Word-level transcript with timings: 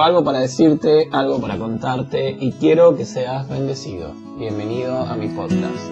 Algo 0.00 0.24
para 0.24 0.40
decirte, 0.40 1.08
algo 1.12 1.40
para 1.40 1.56
contarte 1.56 2.36
y 2.38 2.52
quiero 2.52 2.96
que 2.96 3.04
seas 3.04 3.48
bendecido. 3.48 4.12
Bienvenido 4.36 4.98
a 4.98 5.14
mi 5.14 5.28
podcast. 5.28 5.88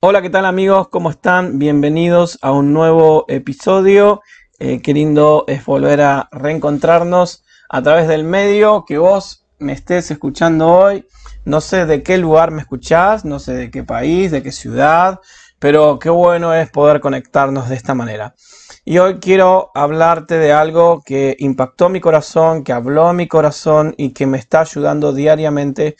Hola, 0.00 0.22
¿qué 0.22 0.30
tal 0.30 0.46
amigos? 0.46 0.88
¿Cómo 0.88 1.10
están? 1.10 1.58
Bienvenidos 1.58 2.38
a 2.42 2.52
un 2.52 2.72
nuevo 2.72 3.24
episodio. 3.28 4.22
Eh, 4.60 4.80
qué 4.80 4.94
lindo 4.94 5.44
es 5.48 5.64
volver 5.64 6.00
a 6.00 6.28
reencontrarnos 6.30 7.44
a 7.68 7.82
través 7.82 8.06
del 8.06 8.22
medio 8.22 8.84
que 8.86 8.98
vos 8.98 9.44
me 9.58 9.72
estés 9.72 10.10
escuchando 10.12 10.68
hoy. 10.68 11.06
No 11.44 11.60
sé 11.60 11.86
de 11.86 12.02
qué 12.02 12.18
lugar 12.18 12.52
me 12.52 12.60
escuchás, 12.60 13.24
no 13.24 13.40
sé 13.40 13.54
de 13.54 13.70
qué 13.70 13.82
país, 13.82 14.30
de 14.30 14.42
qué 14.42 14.52
ciudad, 14.52 15.20
pero 15.58 15.98
qué 15.98 16.10
bueno 16.10 16.54
es 16.54 16.70
poder 16.70 17.00
conectarnos 17.00 17.68
de 17.68 17.76
esta 17.76 17.94
manera. 17.94 18.34
Y 18.84 18.98
hoy 18.98 19.18
quiero 19.18 19.70
hablarte 19.74 20.38
de 20.38 20.52
algo 20.52 21.02
que 21.04 21.36
impactó 21.38 21.88
mi 21.88 22.00
corazón, 22.00 22.64
que 22.64 22.72
habló 22.72 23.12
mi 23.12 23.28
corazón 23.28 23.94
y 23.98 24.12
que 24.12 24.26
me 24.26 24.38
está 24.38 24.60
ayudando 24.60 25.12
diariamente 25.12 25.96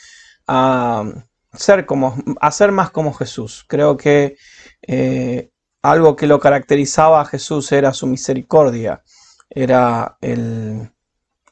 a 0.46 1.04
ser 1.52 1.86
como, 1.86 2.16
a 2.40 2.50
ser 2.50 2.72
más 2.72 2.90
como 2.90 3.12
Jesús. 3.12 3.64
Creo 3.68 3.96
que 3.96 4.36
eh, 4.82 5.50
algo 5.82 6.16
que 6.16 6.26
lo 6.26 6.38
caracterizaba 6.38 7.20
a 7.20 7.24
Jesús 7.24 7.72
era 7.72 7.92
su 7.92 8.06
misericordia, 8.06 9.02
era 9.50 10.16
el, 10.20 10.90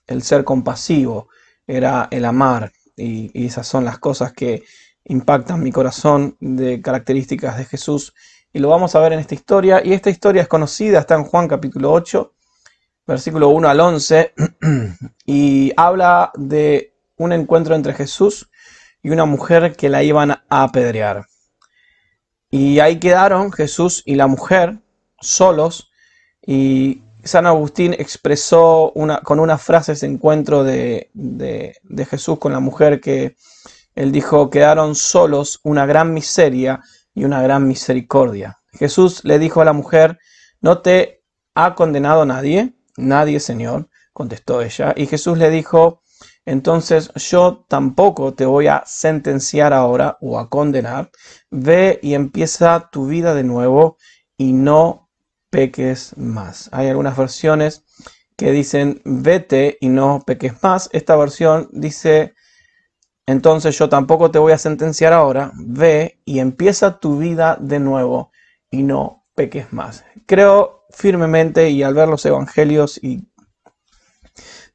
el 0.07 0.23
ser 0.23 0.45
compasivo, 0.45 1.29
era 1.67 2.09
el 2.11 2.25
amar. 2.25 2.73
Y 2.97 3.45
esas 3.47 3.67
son 3.67 3.85
las 3.85 3.99
cosas 3.99 4.33
que 4.33 4.63
impactan 5.09 5.63
mi 5.63 5.73
corazón 5.73 6.37
de 6.41 6.81
características 6.81 7.57
de 7.57 7.65
Jesús. 7.65 8.15
Y 8.53 8.59
lo 8.59 8.69
vamos 8.69 8.95
a 8.95 9.01
ver 9.01 9.13
en 9.13 9.21
esta 9.21 9.35
historia. 9.35 9.81
Y 9.85 9.93
esta 9.93 10.11
historia 10.11 10.43
es 10.43 10.49
conocida, 10.49 11.01
está 11.01 11.15
en 11.15 11.25
Juan 11.25 11.49
capítulo 11.49 11.93
8, 11.93 12.35
versículo 13.07 13.49
1 13.51 13.69
al 13.69 13.81
11. 13.81 14.35
Y 15.27 15.73
habla 15.77 16.31
de 16.35 16.95
un 17.17 17.33
encuentro 17.33 17.75
entre 17.75 17.95
Jesús 17.95 18.49
y 19.03 19.11
una 19.11 19.25
mujer 19.25 19.75
que 19.77 19.89
la 19.89 20.03
iban 20.03 20.31
a 20.31 20.45
apedrear. 20.49 21.27
Y 22.51 22.79
ahí 22.81 22.99
quedaron 22.99 23.53
Jesús 23.53 24.03
y 24.07 24.15
la 24.15 24.27
mujer 24.27 24.79
solos. 25.21 25.91
Y 26.47 27.03
San 27.25 27.47
Agustín 27.47 27.93
expresó 27.93 28.93
una, 28.93 29.19
con 29.19 29.41
una 29.41 29.59
frase 29.59 29.93
ese 29.93 30.07
encuentro 30.07 30.63
de, 30.63 31.11
de, 31.13 31.77
de 31.83 32.07
Jesús 32.07 32.39
con 32.39 32.53
la 32.53 32.61
mujer 32.61 33.01
que 33.01 33.37
él 33.97 34.13
dijo, 34.13 34.51
quedaron 34.51 34.95
solos 34.95 35.59
una 35.65 35.87
gran 35.87 36.15
miseria 36.15 36.81
y 37.15 37.25
una 37.25 37.43
gran 37.43 37.67
misericordia. 37.67 38.59
Jesús 38.73 39.25
le 39.25 39.39
dijo 39.39 39.63
a 39.63 39.65
la 39.65 39.73
mujer, 39.73 40.19
¿no 40.61 40.83
te 40.83 41.25
ha 41.55 41.75
condenado 41.75 42.27
nadie? 42.27 42.75
Nadie, 42.99 43.41
Señor, 43.41 43.89
contestó 44.13 44.61
ella. 44.61 44.93
Y 44.97 45.07
Jesús 45.07 45.39
le 45.39 45.49
dijo, 45.49 46.03
entonces 46.45 47.11
yo 47.15 47.65
tampoco 47.69 48.35
te 48.35 48.45
voy 48.45 48.67
a 48.67 48.83
sentenciar 48.87 49.73
ahora 49.73 50.19
o 50.21 50.39
a 50.39 50.51
condenar. 50.51 51.11
Ve 51.51 51.99
y 52.03 52.13
empieza 52.13 52.91
tu 52.93 53.07
vida 53.07 53.35
de 53.35 53.45
nuevo 53.45 53.97
y 54.37 54.53
no 54.53 55.09
peques 55.49 56.17
más. 56.19 56.69
Hay 56.71 56.89
algunas 56.89 57.17
versiones 57.17 57.85
que 58.37 58.53
dicen 58.53 59.01
vete 59.07 59.79
y 59.81 59.89
no 59.89 60.23
peques 60.27 60.63
más. 60.63 60.91
Esta 60.93 61.17
versión 61.17 61.71
dice 61.73 62.35
entonces 63.27 63.77
yo 63.77 63.89
tampoco 63.89 64.31
te 64.31 64.39
voy 64.39 64.53
a 64.53 64.59
sentenciar 64.59 65.13
ahora, 65.13 65.51
ve 65.57 66.21
y 66.25 66.39
empieza 66.39 67.01
tu 67.01 67.19
vida 67.19 67.59
de 67.61 67.81
nuevo 67.81 68.31
y 68.71 68.85
no 68.85 69.25
peques 69.35 69.73
más. 69.73 70.05
Creo 70.27 70.87
firmemente 70.91 71.71
y 71.71 71.83
al 71.83 71.95
ver 71.95 72.09
los 72.09 72.25
evangelios 72.25 73.03
y 73.03 73.25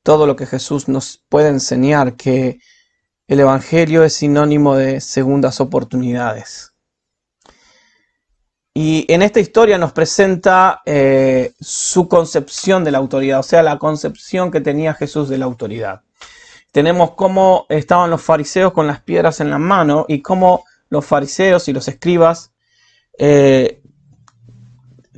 todo 0.04 0.28
lo 0.28 0.36
que 0.36 0.46
Jesús 0.46 0.90
nos 0.90 1.24
puede 1.30 1.48
enseñar, 1.48 2.16
que 2.18 2.60
el 3.28 3.40
evangelio 3.40 4.04
es 4.04 4.16
sinónimo 4.16 4.76
de 4.76 5.00
segundas 5.00 5.62
oportunidades. 5.62 6.74
Y 8.74 9.06
en 9.14 9.22
esta 9.22 9.40
historia 9.40 9.78
nos 9.78 9.94
presenta 9.94 10.82
eh, 10.86 11.54
su 11.60 12.08
concepción 12.10 12.84
de 12.84 12.92
la 12.92 12.98
autoridad, 12.98 13.40
o 13.40 13.44
sea, 13.44 13.64
la 13.64 13.80
concepción 13.80 14.52
que 14.52 14.62
tenía 14.62 14.94
Jesús 14.94 15.30
de 15.30 15.38
la 15.38 15.46
autoridad 15.46 16.04
tenemos 16.72 17.12
cómo 17.12 17.66
estaban 17.70 18.10
los 18.10 18.22
fariseos 18.22 18.72
con 18.72 18.88
las 18.88 19.02
piedras 19.02 19.42
en 19.42 19.50
la 19.50 19.58
mano 19.58 20.06
y 20.08 20.22
cómo 20.22 20.64
los 20.90 21.06
fariseos 21.06 21.68
y 21.68 21.74
los 21.74 21.88
escribas 21.88 22.52
eh, 23.18 23.82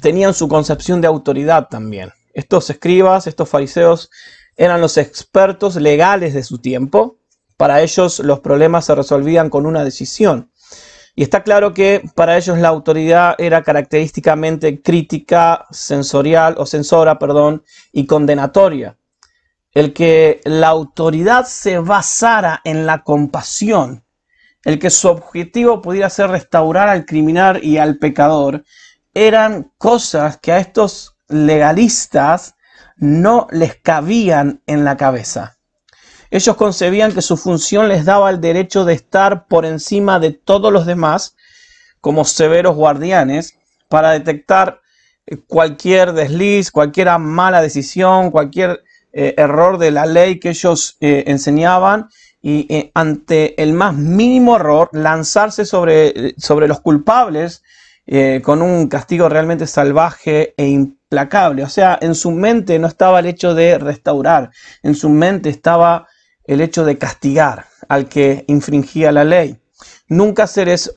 tenían 0.02 0.34
su 0.34 0.48
concepción 0.48 1.00
de 1.00 1.08
autoridad 1.08 1.68
también. 1.70 2.12
Estos 2.34 2.70
escribas, 2.70 3.28
estos 3.28 3.48
fariseos, 3.48 4.10
eran 4.56 4.82
los 4.82 4.98
expertos 4.98 5.76
legales 5.76 6.34
de 6.34 6.44
su 6.44 6.58
tiempo. 6.58 7.20
Para 7.56 7.82
ellos 7.82 8.20
los 8.20 8.40
problemas 8.40 8.86
se 8.86 8.96
resolvían 8.96 9.50
con 9.50 9.66
una 9.68 9.84
decisión. 9.84 10.52
Y 11.16 11.22
está 11.22 11.44
claro 11.44 11.76
que 11.76 12.02
para 12.16 12.36
ellos 12.38 12.58
la 12.58 12.70
autoridad 12.70 13.36
era 13.38 13.62
característicamente 13.62 14.82
crítica, 14.82 15.68
sensorial 15.70 16.56
o 16.58 16.66
censora, 16.66 17.20
perdón, 17.20 17.64
y 17.92 18.08
condenatoria 18.08 18.98
el 19.74 19.94
que 19.94 20.42
la 20.46 20.68
autoridad 20.68 21.46
se 21.46 21.80
basara 21.80 22.62
en 22.64 22.86
la 22.86 23.04
compasión, 23.04 24.06
el 24.64 24.80
que 24.80 24.90
su 24.90 25.08
objetivo 25.08 25.82
pudiera 25.82 26.10
ser 26.10 26.30
restaurar 26.30 26.90
al 26.90 27.06
criminal 27.06 27.64
y 27.64 27.78
al 27.78 27.98
pecador, 27.98 28.64
eran 29.14 29.72
cosas 29.78 30.38
que 30.38 30.52
a 30.52 30.60
estos 30.60 31.16
legalistas 31.28 32.56
no 32.98 33.48
les 33.52 33.76
cabían 33.76 34.62
en 34.68 34.86
la 34.86 34.96
cabeza. 34.96 35.58
Ellos 36.30 36.56
concebían 36.56 37.12
que 37.12 37.22
su 37.22 37.38
función 37.38 37.90
les 37.90 38.06
daba 38.06 38.30
el 38.30 38.42
derecho 38.42 38.86
de 38.86 38.94
estar 38.94 39.48
por 39.48 39.66
encima 39.66 40.20
de 40.20 40.32
todos 40.32 40.72
los 40.72 40.86
demás 40.86 41.36
como 42.02 42.26
severos 42.26 42.76
guardianes 42.76 43.58
para 43.88 44.12
detectar 44.12 44.82
cualquier 45.48 46.14
desliz, 46.14 46.72
cualquier 46.72 47.18
mala 47.20 47.62
decisión, 47.62 48.32
cualquier 48.32 48.84
eh, 49.16 49.36
error 49.38 49.78
de 49.78 49.92
la 49.92 50.08
ley 50.08 50.40
que 50.40 50.50
ellos 50.50 50.98
eh, 51.00 51.26
enseñaban 51.28 52.10
y 52.42 52.66
eh, 52.74 52.92
ante 52.96 53.62
el 53.62 53.74
más 53.74 53.94
mínimo 53.94 54.56
error 54.56 54.90
lanzarse 54.92 55.66
sobre, 55.66 56.34
sobre 56.38 56.68
los 56.68 56.82
culpables 56.82 57.62
con 58.44 58.62
un 58.62 58.90
castigo 58.90 59.30
realmente 59.30 59.66
salvaje 59.66 60.54
e 60.58 60.68
implacable. 60.68 61.64
O 61.64 61.70
sea, 61.70 61.98
en 62.02 62.16
su 62.16 62.32
mente 62.32 62.78
no 62.78 62.88
estaba 62.88 63.22
el 63.22 63.28
hecho 63.28 63.54
de 63.56 63.78
restaurar, 63.78 64.52
en 64.82 64.94
su 64.94 65.08
mente 65.08 65.50
estaba 65.50 66.10
el 66.44 66.60
hecho 66.60 66.84
de 66.84 66.98
castigar 66.98 67.68
al 67.88 68.10
que 68.10 68.44
infringía 68.50 69.14
la 69.14 69.24
ley. 69.24 69.58
Nunca 70.10 70.48
se 70.48 70.66
les, 70.66 70.92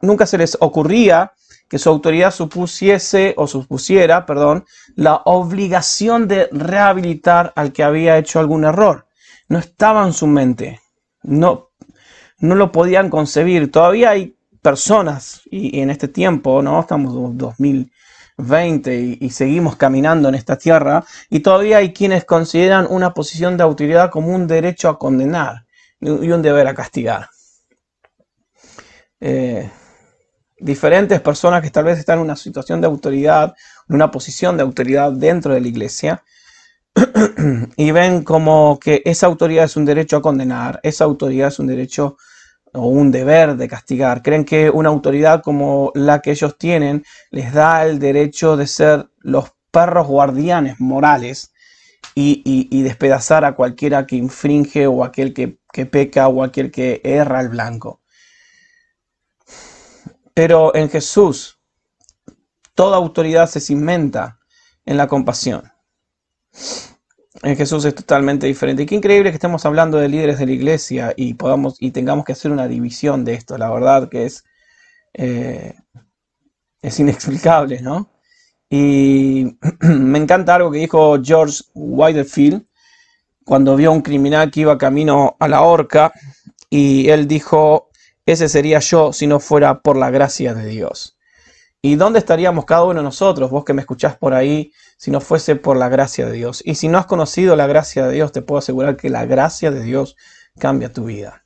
nunca 0.00 0.24
se 0.24 0.38
les 0.38 0.56
ocurría 0.60 1.32
que 1.68 1.78
su 1.78 1.88
autoridad 1.88 2.30
supusiese 2.30 3.34
o 3.36 3.46
supusiera, 3.46 4.26
perdón, 4.26 4.64
la 4.96 5.16
obligación 5.24 6.28
de 6.28 6.48
rehabilitar 6.50 7.52
al 7.56 7.72
que 7.72 7.84
había 7.84 8.18
hecho 8.18 8.40
algún 8.40 8.64
error. 8.64 9.06
No 9.48 9.58
estaba 9.58 10.06
en 10.06 10.12
su 10.12 10.26
mente. 10.26 10.80
No, 11.22 11.70
no 12.38 12.54
lo 12.54 12.72
podían 12.72 13.10
concebir. 13.10 13.70
Todavía 13.70 14.10
hay 14.10 14.36
personas, 14.62 15.42
y, 15.50 15.80
en 15.80 15.90
este 15.90 16.08
tiempo, 16.08 16.62
¿no? 16.62 16.80
Estamos 16.80 17.14
en 17.14 17.38
2020 17.38 19.00
y, 19.00 19.18
y 19.20 19.30
seguimos 19.30 19.76
caminando 19.76 20.28
en 20.28 20.34
esta 20.34 20.56
tierra, 20.56 21.04
y 21.28 21.40
todavía 21.40 21.78
hay 21.78 21.92
quienes 21.92 22.24
consideran 22.24 22.86
una 22.88 23.12
posición 23.14 23.56
de 23.56 23.64
autoridad 23.64 24.10
como 24.10 24.34
un 24.34 24.46
derecho 24.46 24.88
a 24.88 24.98
condenar 24.98 25.66
y 26.00 26.30
un 26.30 26.42
deber 26.42 26.66
a 26.66 26.74
castigar. 26.74 27.28
Eh, 29.20 29.68
diferentes 30.60 31.20
personas 31.20 31.62
que 31.62 31.70
tal 31.70 31.84
vez 31.84 31.98
están 31.98 32.18
en 32.18 32.24
una 32.24 32.36
situación 32.36 32.80
de 32.80 32.86
autoridad, 32.86 33.54
en 33.88 33.94
una 33.94 34.10
posición 34.10 34.56
de 34.56 34.62
autoridad 34.62 35.12
dentro 35.12 35.54
de 35.54 35.60
la 35.60 35.68
iglesia, 35.68 36.24
y 37.76 37.90
ven 37.90 38.22
como 38.22 38.78
que 38.80 39.02
esa 39.04 39.26
autoridad 39.26 39.64
es 39.64 39.76
un 39.76 39.84
derecho 39.84 40.16
a 40.16 40.22
condenar, 40.22 40.80
esa 40.82 41.04
autoridad 41.04 41.48
es 41.48 41.58
un 41.58 41.66
derecho 41.66 42.16
o 42.72 42.88
un 42.88 43.10
deber 43.10 43.56
de 43.56 43.68
castigar. 43.68 44.22
Creen 44.22 44.44
que 44.44 44.70
una 44.70 44.88
autoridad 44.88 45.42
como 45.42 45.92
la 45.94 46.20
que 46.20 46.32
ellos 46.32 46.58
tienen 46.58 47.04
les 47.30 47.52
da 47.52 47.84
el 47.86 47.98
derecho 47.98 48.56
de 48.56 48.66
ser 48.66 49.08
los 49.20 49.52
perros 49.70 50.06
guardianes 50.06 50.80
morales 50.80 51.52
y, 52.14 52.82
despedazar 52.82 53.44
a 53.44 53.54
cualquiera 53.54 54.06
que 54.06 54.16
infringe 54.16 54.86
o 54.88 55.04
aquel 55.04 55.32
que, 55.32 55.58
que 55.72 55.86
peca 55.86 56.26
o 56.28 56.42
aquel 56.42 56.70
que 56.72 57.00
erra 57.04 57.40
el 57.40 57.48
blanco. 57.48 57.97
Pero 60.38 60.72
en 60.72 60.88
Jesús, 60.88 61.58
toda 62.76 62.96
autoridad 62.96 63.50
se 63.50 63.58
cimenta 63.58 64.38
en 64.84 64.96
la 64.96 65.08
compasión. 65.08 65.72
En 67.42 67.56
Jesús 67.56 67.84
es 67.86 67.96
totalmente 67.96 68.46
diferente. 68.46 68.84
Y 68.84 68.86
qué 68.86 68.94
increíble 68.94 69.30
que 69.30 69.34
estemos 69.34 69.66
hablando 69.66 69.98
de 69.98 70.08
líderes 70.08 70.38
de 70.38 70.46
la 70.46 70.52
iglesia 70.52 71.12
y 71.16 71.34
podamos 71.34 71.74
y 71.80 71.90
tengamos 71.90 72.24
que 72.24 72.34
hacer 72.34 72.52
una 72.52 72.68
división 72.68 73.24
de 73.24 73.34
esto. 73.34 73.58
La 73.58 73.68
verdad 73.68 74.08
que 74.08 74.26
es, 74.26 74.44
eh, 75.12 75.74
es 76.82 77.00
inexplicable, 77.00 77.82
¿no? 77.82 78.08
Y 78.70 79.58
me 79.80 80.20
encanta 80.20 80.54
algo 80.54 80.70
que 80.70 80.78
dijo 80.78 81.20
George 81.20 81.64
Whitefield 81.74 82.64
cuando 83.44 83.74
vio 83.74 83.90
a 83.90 83.92
un 83.92 84.02
criminal 84.02 84.52
que 84.52 84.60
iba 84.60 84.78
camino 84.78 85.36
a 85.40 85.48
la 85.48 85.62
horca 85.62 86.12
y 86.70 87.08
él 87.08 87.26
dijo, 87.26 87.87
ese 88.32 88.48
sería 88.48 88.78
yo 88.80 89.12
si 89.12 89.26
no 89.26 89.40
fuera 89.40 89.80
por 89.80 89.96
la 89.96 90.10
gracia 90.10 90.54
de 90.54 90.66
Dios. 90.66 91.18
¿Y 91.80 91.94
dónde 91.94 92.18
estaríamos 92.18 92.64
cada 92.64 92.84
uno 92.84 93.00
de 93.00 93.04
nosotros, 93.04 93.50
vos 93.50 93.64
que 93.64 93.72
me 93.72 93.80
escuchás 93.80 94.16
por 94.16 94.34
ahí, 94.34 94.72
si 94.96 95.10
no 95.10 95.20
fuese 95.20 95.56
por 95.56 95.76
la 95.76 95.88
gracia 95.88 96.26
de 96.26 96.32
Dios? 96.32 96.60
Y 96.64 96.74
si 96.74 96.88
no 96.88 96.98
has 96.98 97.06
conocido 97.06 97.56
la 97.56 97.66
gracia 97.66 98.06
de 98.06 98.14
Dios, 98.14 98.32
te 98.32 98.42
puedo 98.42 98.58
asegurar 98.58 98.96
que 98.96 99.10
la 99.10 99.24
gracia 99.26 99.70
de 99.70 99.82
Dios 99.82 100.16
cambia 100.58 100.92
tu 100.92 101.04
vida. 101.04 101.44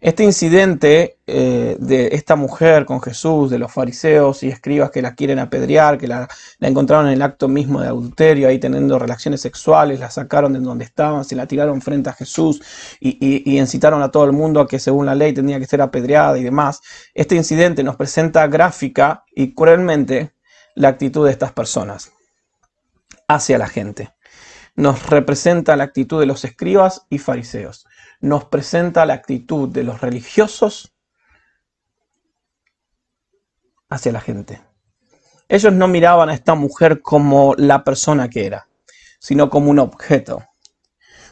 Este 0.00 0.22
incidente 0.22 1.18
eh, 1.26 1.76
de 1.80 2.10
esta 2.12 2.36
mujer 2.36 2.86
con 2.86 3.02
Jesús, 3.02 3.50
de 3.50 3.58
los 3.58 3.72
fariseos 3.72 4.44
y 4.44 4.48
escribas 4.48 4.92
que 4.92 5.02
la 5.02 5.16
quieren 5.16 5.40
apedrear, 5.40 5.98
que 5.98 6.06
la, 6.06 6.28
encontraron 6.60 7.08
en 7.08 7.14
el 7.14 7.22
acto 7.22 7.48
mismo 7.48 7.80
de 7.80 7.88
adulterio, 7.88 8.46
ahí 8.46 8.60
teniendo 8.60 8.96
relaciones 8.96 9.40
sexuales, 9.40 9.98
la 9.98 10.08
sacaron 10.08 10.52
de 10.52 10.60
donde 10.60 10.84
estaban, 10.84 11.24
se 11.24 11.34
la 11.34 11.46
tiraron 11.46 11.82
frente 11.82 12.10
a 12.10 12.12
Jesús 12.12 12.62
y, 13.00 13.18
y 13.50 13.58
incitaron 13.58 14.00
a 14.00 14.12
todo 14.12 14.24
el 14.24 14.32
mundo 14.32 14.60
a 14.60 14.68
que 14.68 14.78
según 14.78 15.04
la 15.04 15.16
ley 15.16 15.32
tenía 15.32 15.58
que 15.58 15.66
ser 15.66 15.82
apedreada 15.82 16.38
y 16.38 16.44
demás. 16.44 16.80
Este 17.12 17.34
incidente 17.34 17.82
nos 17.82 17.96
presenta 17.96 18.46
gráfica 18.46 19.24
y 19.34 19.52
cruelmente 19.52 20.32
la 20.76 20.88
actitud 20.90 21.26
de 21.26 21.32
estas 21.32 21.50
personas 21.50 22.12
hacia 23.26 23.58
la 23.58 23.66
gente. 23.66 24.10
Nos 24.76 25.10
representa 25.10 25.74
la 25.74 25.82
actitud 25.82 26.20
de 26.20 26.26
los 26.26 26.44
escribas 26.44 27.04
y 27.10 27.18
fariseos 27.18 27.84
nos 28.20 28.44
presenta 28.44 29.06
la 29.06 29.14
actitud 29.14 29.68
de 29.68 29.84
los 29.84 30.00
religiosos 30.00 30.94
hacia 33.88 34.12
la 34.12 34.20
gente. 34.20 34.60
Ellos 35.48 35.72
no 35.72 35.88
miraban 35.88 36.28
a 36.28 36.34
esta 36.34 36.54
mujer 36.54 37.00
como 37.00 37.54
la 37.56 37.84
persona 37.84 38.28
que 38.28 38.46
era, 38.46 38.68
sino 39.18 39.48
como 39.48 39.70
un 39.70 39.78
objeto, 39.78 40.42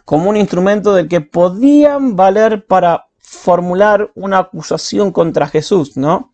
como 0.05 0.31
un 0.31 0.37
instrumento 0.37 0.95
del 0.95 1.09
que 1.09 1.21
podían 1.21 2.17
valer 2.17 2.67
para 2.67 3.07
formular 3.19 4.11
una 4.15 4.39
acusación 4.39 5.13
contra 5.13 5.49
Jesús, 5.49 5.97
¿no? 5.97 6.33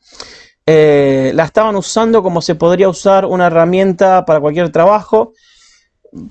Eh, 0.64 1.32
la 1.34 1.44
estaban 1.44 1.74
usando 1.74 2.22
como 2.22 2.40
se 2.40 2.54
podría 2.54 2.88
usar 2.88 3.24
una 3.24 3.48
herramienta 3.48 4.24
para 4.24 4.40
cualquier 4.40 4.70
trabajo 4.70 5.32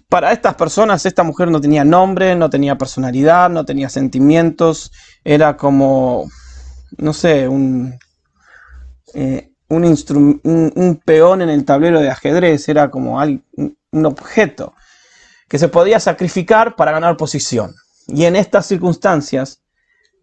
para 0.09 0.31
estas 0.31 0.55
personas 0.55 1.05
esta 1.05 1.23
mujer 1.23 1.49
no 1.49 1.59
tenía 1.59 1.83
nombre, 1.83 2.35
no 2.35 2.49
tenía 2.49 2.77
personalidad, 2.77 3.49
no 3.49 3.65
tenía 3.65 3.89
sentimientos, 3.89 4.91
era 5.23 5.57
como, 5.57 6.29
no 6.97 7.13
sé, 7.13 7.47
un, 7.47 7.97
eh, 9.13 9.51
un, 9.69 11.01
peón 11.03 11.41
en 11.41 11.49
el 11.49 11.65
tablero 11.65 11.99
de 11.99 12.09
ajedrez, 12.09 12.69
era 12.69 12.91
como 12.91 13.19
un 13.19 14.05
objeto 14.05 14.73
que 15.47 15.57
se 15.57 15.67
podía 15.67 15.99
sacrificar 15.99 16.75
para 16.75 16.91
ganar 16.91 17.17
posición. 17.17 17.73
Y 18.07 18.25
en 18.25 18.35
estas 18.35 18.67
circunstancias, 18.67 19.61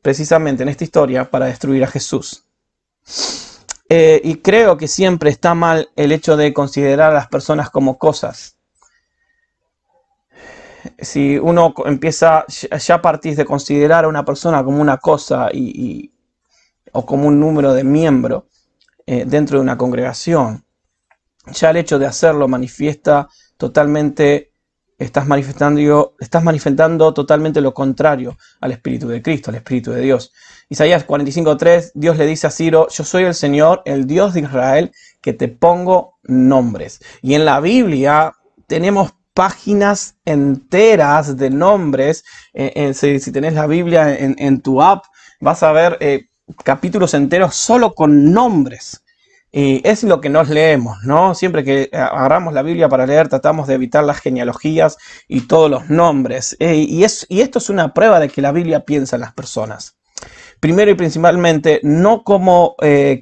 precisamente 0.03 0.63
en 0.63 0.69
esta 0.69 0.85
historia, 0.85 1.31
para 1.31 1.47
destruir 1.47 1.83
a 1.85 1.89
Jesús. 1.89 2.45
Eh, 3.89 4.21
y 4.23 4.37
creo 4.37 4.77
que 4.77 4.87
siempre 4.87 5.31
está 5.31 5.55
mal 5.55 5.91
el 5.97 6.13
hecho 6.13 6.37
de 6.37 6.53
considerar 6.53 7.11
a 7.11 7.15
las 7.15 7.29
personas 7.29 7.71
como 7.71 7.99
cosas 7.99 8.58
si 10.99 11.39
uno 11.39 11.75
empieza, 11.87 12.45
ya 12.49 13.03
partís 13.03 13.37
de 13.37 13.45
considerar 13.45 14.05
a 14.05 14.09
una 14.09 14.25
persona 14.25 14.63
como 14.65 14.81
una 14.81 14.99
cosa 14.99 15.49
y, 15.53 16.13
o 16.93 17.05
como 17.05 17.29
un 17.29 17.39
número 17.41 17.73
de 17.75 17.85
miembro 17.85 18.47
eh, 19.07 19.25
dentro 19.27 19.59
de 19.59 19.63
una 19.63 19.79
congregación, 19.79 20.65
ya 21.53 21.71
el 21.71 21.79
hecho 21.79 21.99
de 21.99 22.07
hacerlo 22.07 22.49
manifiesta 22.49 23.29
totalmente, 23.57 24.53
estás 24.99 25.27
manifestando, 25.27 26.15
estás 26.19 26.45
manifestando 26.45 27.15
totalmente 27.15 27.61
lo 27.61 27.73
contrario 27.73 28.37
al 28.61 28.73
Espíritu 28.73 29.09
de 29.09 29.23
Cristo, 29.23 29.51
al 29.51 29.57
Espíritu 29.57 29.93
de 29.93 30.03
Dios. 30.03 30.33
Isaías 30.69 31.07
45.3, 31.07 31.93
Dios 31.95 32.19
le 32.19 32.27
dice 32.27 32.47
a 32.47 32.51
Ciro, 32.51 32.89
yo 32.91 33.05
soy 33.05 33.25
el 33.25 33.35
Señor, 33.35 33.83
el 33.87 34.07
Dios 34.07 34.35
de 34.35 34.41
Israel, 34.41 34.93
que 35.23 35.33
te 35.33 35.49
pongo 35.49 36.19
nombres. 36.23 37.01
Y 37.23 37.35
en 37.35 37.45
la 37.45 37.61
Biblia 37.61 38.35
tenemos 38.67 39.15
páginas 39.39 40.17
enteras 40.25 41.37
de 41.37 41.49
nombres. 41.49 42.25
Eh, 42.53 42.93
si, 42.93 43.31
tenés 43.31 43.55
la 43.55 43.69
Biblia 43.69 44.13
en, 44.19 44.61
tu 44.61 44.83
app, 44.83 45.05
vas 45.41 45.63
a 45.63 45.71
ver 45.71 45.97
eh, 46.01 46.25
capítulos 46.65 47.15
enteros 47.15 47.55
solo 47.55 47.95
con 47.95 48.33
nombres. 48.33 49.05
Y 49.53 49.81
es 49.89 50.03
lo 50.03 50.21
que 50.21 50.29
nos 50.29 50.49
leemos, 50.49 51.05
¿no? 51.05 51.37
Siempre 51.37 51.63
que 51.63 51.89
agarramos 51.93 52.53
la 52.53 52.63
Biblia 52.63 52.89
para 52.89 53.07
leer, 53.07 53.29
tratamos 53.29 53.69
de 53.69 53.75
evitar 53.75 54.03
las 54.03 54.19
genealogías 54.19 54.97
y 55.29 55.43
todos 55.43 55.71
los 55.71 55.89
nombres. 55.89 56.57
Eh, 56.59 56.75
y, 56.75 57.05
es, 57.05 57.25
y 57.29 57.41
esto 57.41 57.61
es 57.61 57.71
una 57.71 57.95
prueba 57.95 58.19
de 58.19 58.31
que 58.31 58.43
la 58.43 58.51
Biblia 58.51 58.81
piensa 58.81 59.15
en 59.15 59.21
las 59.21 59.35
personas 59.35 59.95
primero 60.59 60.91
y 60.91 60.95
principalmente 60.95 61.79
no 61.85 62.25
como 62.25 62.75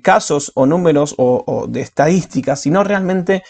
casos 0.03 0.51
o 0.55 0.65
números 0.65 1.15
o, 1.19 1.67
de 1.69 1.83
estadísticas, 1.83 2.63
sino 2.63 2.83
realmente 2.83 3.43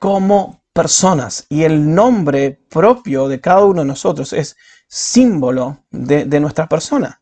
como 0.00 0.57
personas 0.78 1.44
y 1.48 1.64
el 1.64 1.92
nombre 1.92 2.56
propio 2.68 3.26
de 3.26 3.40
cada 3.40 3.64
uno 3.64 3.80
de 3.80 3.88
nosotros 3.88 4.32
es 4.32 4.56
símbolo 4.86 5.82
de, 5.90 6.38
nuestra 6.38 6.68
persona. 6.68 7.20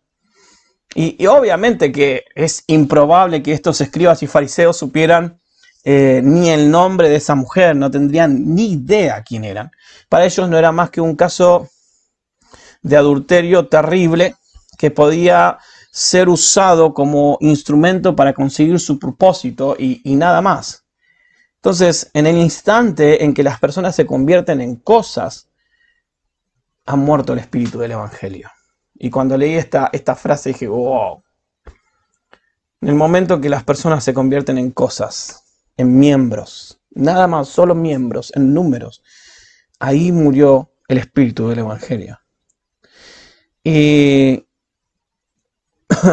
Y, 0.95 1.25
obviamente 1.27 1.91
que 1.91 2.25
es 2.35 2.65
improbable 2.67 3.43
que 3.43 3.55
estos 3.55 3.81
escribas 3.81 4.23
y 4.23 4.27
fariseos 4.27 4.77
supieran 4.77 5.41
eh, 5.85 6.21
ni 6.23 6.51
el 6.51 6.71
nombre 6.71 7.09
de 7.09 7.17
esa 7.17 7.35
mujer, 7.35 7.75
no 7.77 7.91
tendrían 7.91 8.55
ni 8.55 8.73
idea 8.73 9.23
quién 9.23 9.45
eran. 9.45 9.71
Para 10.11 10.27
ellos 10.27 10.51
no 10.51 10.59
era 10.59 10.71
más 10.71 10.91
que 10.91 11.01
un 11.01 11.17
caso 11.17 11.71
de 12.83 12.99
adulterio 12.99 13.69
terrible 13.69 14.35
que 14.77 14.91
podía 14.91 15.57
ser 15.91 16.29
usado 16.29 16.93
como 16.93 17.39
instrumento 17.41 18.15
para 18.15 18.35
conseguir 18.35 18.79
su 18.81 18.99
propósito 18.99 19.77
y 19.79 20.15
nada 20.15 20.43
más. 20.43 20.86
Entonces, 21.67 22.13
en 22.15 22.29
el 22.29 22.39
instante 22.39 23.25
en 23.25 23.35
que 23.35 23.43
las 23.43 23.59
personas 23.59 23.97
se 23.97 24.07
convierten 24.07 24.61
en 24.61 24.77
cosas, 24.77 25.49
ha 26.85 26.95
muerto 26.95 27.33
el 27.33 27.41
espíritu 27.41 27.81
del 27.81 27.91
Evangelio. 27.91 28.49
Y 28.95 29.11
cuando 29.11 29.37
leí 29.37 29.55
esta, 29.55 29.91
frase 30.15 30.51
dije, 30.51 30.69
wow. 30.69 31.25
En 32.81 32.89
el 32.89 32.95
momento 32.95 33.41
que 33.41 33.49
las 33.49 33.65
personas 33.65 34.05
se 34.05 34.15
convierten 34.15 34.59
en 34.59 34.71
cosas, 34.71 35.43
en 35.77 35.99
miembros, 35.99 36.81
nada 36.91 37.27
más, 37.27 37.49
solo 37.49 37.75
miembros, 37.75 38.33
en 38.37 38.55
números, 38.55 39.03
ahí 39.81 40.13
murió 40.13 40.71
el 40.87 40.99
espíritu 40.99 41.49
del 41.49 41.59
Evangelio. 41.59 42.21
Y 43.65 44.47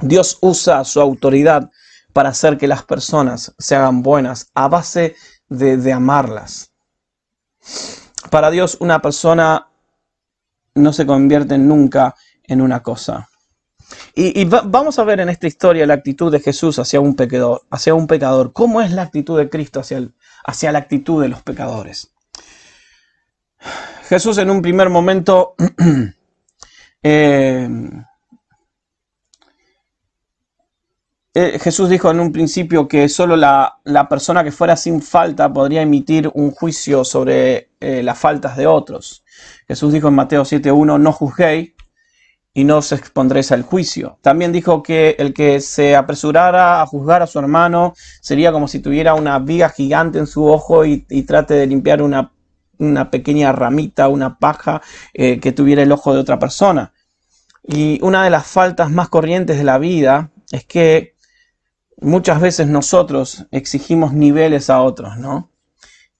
Dios 0.00 0.38
usa 0.40 0.84
su 0.84 1.00
autoridad 1.00 1.70
para 2.12 2.30
hacer 2.30 2.58
que 2.58 2.68
las 2.68 2.82
personas 2.82 3.54
se 3.58 3.76
hagan 3.76 4.02
buenas 4.02 4.50
a 4.54 4.68
base 4.68 5.16
de, 5.48 5.92
amarlas. 5.92 6.72
Para 8.30 8.50
Dios 8.50 8.76
una 8.80 9.00
persona 9.02 9.68
no 10.74 10.92
se 10.92 11.06
convierte 11.06 11.58
nunca 11.58 12.14
en 12.44 12.60
una 12.60 12.82
cosa. 12.82 13.28
Y, 14.14 14.44
vamos 14.44 14.98
a 14.98 15.04
ver 15.04 15.20
en 15.20 15.28
esta 15.28 15.48
historia 15.48 15.86
la 15.86 15.94
actitud 15.94 16.30
de 16.30 16.40
Jesús 16.40 16.78
hacia 16.78 17.00
un 17.00 17.16
pecador, 17.16 17.62
hacia 17.70 17.94
un 17.94 18.06
pecador. 18.06 18.52
¿Cómo 18.52 18.80
es 18.80 18.92
la 18.92 19.02
actitud 19.02 19.36
de 19.36 19.50
Cristo 19.50 19.80
hacia, 19.80 20.08
hacia 20.44 20.72
la 20.72 20.78
actitud 20.78 21.20
de 21.20 21.28
los 21.28 21.42
pecadores? 21.42 22.12
Jesús 24.08 24.38
en 24.38 24.50
un 24.50 24.62
primer 24.62 24.90
momento 24.90 25.54
eh, 27.02 27.68
Eh, 31.32 31.60
Jesús 31.60 31.88
dijo 31.88 32.10
en 32.10 32.18
un 32.18 32.32
principio 32.32 32.88
que 32.88 33.08
solo 33.08 33.36
la, 33.36 33.78
persona 34.08 34.42
que 34.42 34.50
fuera 34.50 34.74
sin 34.76 35.00
falta 35.00 35.52
podría 35.52 35.82
emitir 35.82 36.28
un 36.34 36.50
juicio 36.50 37.04
sobre 37.04 37.70
eh, 37.78 38.02
las 38.02 38.18
faltas 38.18 38.56
de 38.56 38.66
otros. 38.66 39.24
Jesús 39.68 39.92
dijo 39.92 40.08
en 40.08 40.14
Mateo 40.14 40.42
7.1, 40.42 40.98
no 40.98 41.12
juzguéis 41.12 41.74
y 42.52 42.64
no 42.64 42.78
os 42.78 42.90
expondréis 42.90 43.52
al 43.52 43.62
juicio. 43.62 44.18
También 44.22 44.50
dijo 44.50 44.82
que 44.82 45.14
el 45.20 45.32
que 45.32 45.60
se 45.60 45.94
apresurara 45.94 46.82
a 46.82 46.86
juzgar 46.86 47.22
a 47.22 47.28
su 47.28 47.38
hermano 47.38 47.94
sería 48.20 48.50
como 48.50 48.66
si 48.66 48.80
tuviera 48.80 49.14
una 49.14 49.38
viga 49.38 49.68
gigante 49.68 50.18
en 50.18 50.26
su 50.26 50.46
ojo 50.46 50.84
y, 50.84 50.98
trate 51.28 51.54
de 51.54 51.68
limpiar 51.68 52.02
una, 52.02 52.32
pequeña 53.12 53.52
ramita, 53.52 54.08
una 54.08 54.36
paja 54.36 54.82
eh, 55.14 55.38
que 55.38 55.52
tuviera 55.52 55.84
el 55.84 55.92
ojo 55.92 56.12
de 56.12 56.18
otra 56.18 56.40
persona. 56.40 56.92
Y 57.62 58.00
una 58.02 58.24
de 58.24 58.30
las 58.30 58.48
faltas 58.48 58.90
más 58.90 59.08
corrientes 59.08 59.58
de 59.58 59.64
la 59.64 59.78
vida 59.78 60.32
es 60.50 60.64
que 60.64 61.14
muchas 62.00 62.40
veces 62.40 62.66
nosotros 62.66 63.46
exigimos 63.50 64.12
niveles 64.12 64.70
a 64.70 64.82
otros, 64.82 65.16
¿no? 65.18 65.50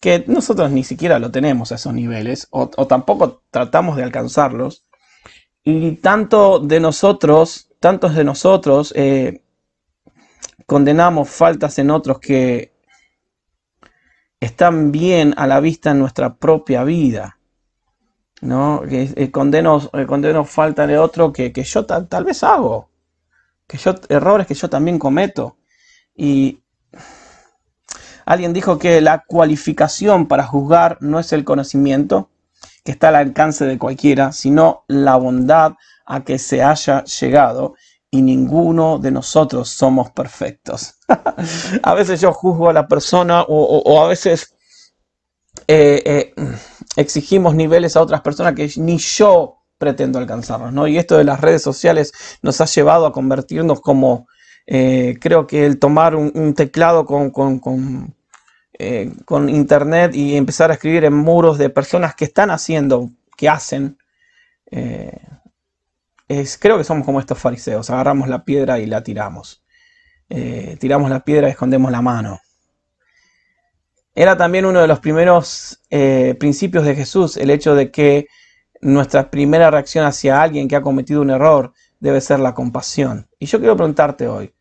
Que 0.00 0.24
nosotros 0.26 0.70
ni 0.70 0.84
siquiera 0.84 1.18
lo 1.18 1.30
tenemos 1.30 1.72
a 1.72 1.74
esos 1.74 1.92
niveles 1.92 2.48
o, 2.50 2.68
tampoco 2.68 3.42
tratamos 3.50 3.96
de 3.96 4.04
alcanzarlos. 4.04 4.84
Y 5.62 5.96
tanto 5.96 6.58
de 6.58 6.80
nosotros, 6.80 7.68
tantos 7.80 8.14
de 8.14 8.24
nosotros, 8.24 8.92
eh, 8.96 9.42
condenamos 10.66 11.28
faltas 11.28 11.78
en 11.78 11.90
otros 11.90 12.18
que 12.18 12.72
están 14.40 14.90
bien 14.90 15.34
a 15.36 15.46
la 15.46 15.60
vista 15.60 15.90
en 15.90 15.98
nuestra 15.98 16.36
propia 16.36 16.84
vida. 16.84 17.40
¿no? 18.40 18.82
Que 18.88 19.12
eh, 19.14 19.30
condeno, 19.30 19.90
eh, 19.92 20.44
falta 20.44 20.86
de 20.86 20.98
otro 20.98 21.32
que, 21.32 21.52
yo 21.52 21.84
tal 21.86 22.24
vez 22.24 22.42
hago, 22.42 22.90
que 23.66 23.76
yo, 23.76 23.94
errores 24.08 24.46
que 24.46 24.54
yo 24.54 24.68
también 24.70 24.98
cometo. 24.98 25.59
Y 26.22 26.62
alguien 28.26 28.52
dijo 28.52 28.78
que 28.78 29.00
la 29.00 29.24
cualificación 29.26 30.28
para 30.28 30.44
juzgar 30.44 30.98
no 31.00 31.18
es 31.18 31.32
el 31.32 31.44
conocimiento 31.46 32.28
que 32.84 32.92
está 32.92 33.08
al 33.08 33.16
alcance 33.16 33.64
de 33.64 33.78
cualquiera, 33.78 34.30
sino 34.30 34.84
la 34.86 35.16
bondad 35.16 35.72
a 36.04 36.22
que 36.22 36.38
se 36.38 36.62
haya 36.62 37.04
llegado 37.04 37.72
y 38.10 38.20
ninguno 38.20 38.98
de 38.98 39.12
nosotros 39.12 39.70
somos 39.70 40.10
perfectos. 40.10 40.96
a 41.82 41.94
veces 41.94 42.20
yo 42.20 42.34
juzgo 42.34 42.68
a 42.68 42.74
la 42.74 42.86
persona 42.86 43.42
o, 43.48 44.04
a 44.04 44.06
veces 44.06 44.54
eh, 45.68 46.02
eh, 46.04 46.34
exigimos 46.96 47.54
niveles 47.54 47.96
a 47.96 48.02
otras 48.02 48.20
personas 48.20 48.52
que 48.54 48.70
ni 48.76 48.98
yo 48.98 49.62
pretendo 49.78 50.18
alcanzarlos, 50.18 50.70
¿no? 50.70 50.86
Y 50.86 50.98
esto 50.98 51.16
de 51.16 51.24
las 51.24 51.40
redes 51.40 51.62
sociales 51.62 52.12
nos 52.42 52.60
ha 52.60 52.66
llevado 52.66 53.06
a 53.06 53.12
convertirnos 53.12 53.80
como, 53.80 54.26
eh, 54.66 55.16
creo 55.20 55.46
que 55.46 55.66
el 55.66 55.78
tomar 55.78 56.16
un, 56.16 56.54
teclado 56.54 57.04
con, 57.04 57.30
con, 57.30 57.58
con, 57.58 58.14
con, 59.24 59.48
internet 59.48 60.14
y 60.14 60.36
empezar 60.36 60.70
a 60.70 60.74
escribir 60.74 61.04
en 61.04 61.14
muros 61.14 61.58
de 61.58 61.70
personas 61.70 62.14
que 62.14 62.24
están 62.24 62.50
haciendo, 62.50 63.10
que 63.36 63.48
hacen, 63.48 63.98
creo 64.68 66.78
que 66.78 66.84
somos 66.84 67.04
como 67.04 67.20
estos 67.20 67.38
fariseos, 67.38 67.90
agarramos 67.90 68.28
la 68.28 68.44
piedra 68.44 68.78
y 68.78 68.86
la 68.86 69.02
tiramos. 69.02 69.60
Eh, 70.32 70.76
tiramos 70.78 71.10
la 71.10 71.24
piedra 71.24 71.48
y 71.48 71.50
escondemos 71.50 71.90
la 71.90 72.00
mano. 72.00 72.40
Era 74.14 74.36
también 74.36 74.64
uno 74.64 74.80
de 74.80 74.86
los 74.86 75.00
primeros 75.00 75.80
eh, 75.90 76.36
principios 76.38 76.84
de 76.84 76.94
Jesús 76.94 77.36
el 77.36 77.50
hecho 77.50 77.74
de 77.74 77.90
que 77.90 78.28
nuestra 78.80 79.28
primera 79.28 79.70
reacción 79.70 80.06
hacia 80.06 80.40
alguien 80.40 80.68
que 80.68 80.76
ha 80.76 80.82
cometido 80.82 81.20
un 81.20 81.30
error 81.30 81.72
debe 82.00 82.20
ser 82.20 82.40
la 82.40 82.54
compasión. 82.54 83.28
Y 83.38 83.46
yo 83.46 83.58
quiero 83.58 83.76
preguntarte 83.76 84.26
hoy, 84.26 84.52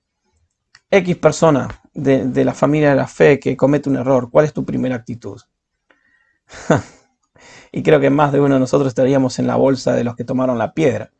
X 0.92 1.18
persona 1.18 1.68
de, 1.94 2.46
la 2.46 2.54
familia 2.54 2.92
de 2.92 2.96
la 2.96 3.08
fe 3.08 3.40
que 3.40 3.58
comete 3.58 3.90
un 3.90 3.98
error, 3.98 4.30
¿cuál 4.30 4.46
es 4.46 4.54
tu 4.54 4.66
primera 4.66 4.96
actitud? 4.96 5.42
y 7.72 7.84
creo 7.84 8.00
que 8.00 8.10
más 8.10 8.32
de 8.32 8.42
uno 8.42 8.56
de 8.56 8.60
nosotros 8.60 8.90
estaríamos 8.90 9.40
en 9.40 9.48
la 9.48 9.56
bolsa 9.56 9.94
de 9.94 10.04
los 10.04 10.16
que 10.16 10.24
tomaron 10.24 10.58
la 10.58 10.74
piedra. 10.74 11.12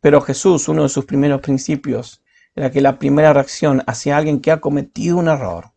Pero 0.00 0.20
Jesús, 0.20 0.68
uno 0.68 0.84
de 0.84 0.88
sus 0.88 1.04
primeros 1.04 1.40
principios, 1.40 2.22
era 2.54 2.70
que 2.70 2.80
la 2.80 2.98
primera 2.98 3.32
reacción 3.32 3.82
hacia 3.86 4.16
alguien 4.16 4.40
que 4.40 4.50
ha 4.50 4.60
cometido 4.60 5.16
un 5.16 5.28
error, 5.28 5.72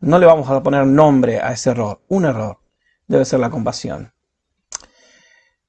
no 0.00 0.18
le 0.18 0.26
vamos 0.26 0.48
a 0.48 0.62
poner 0.62 0.86
nombre 0.86 1.40
a 1.40 1.52
ese 1.52 1.70
error, 1.70 2.02
un 2.08 2.24
error, 2.24 2.60
debe 3.06 3.24
ser 3.24 3.40
la 3.40 3.50
compasión. 3.50 4.12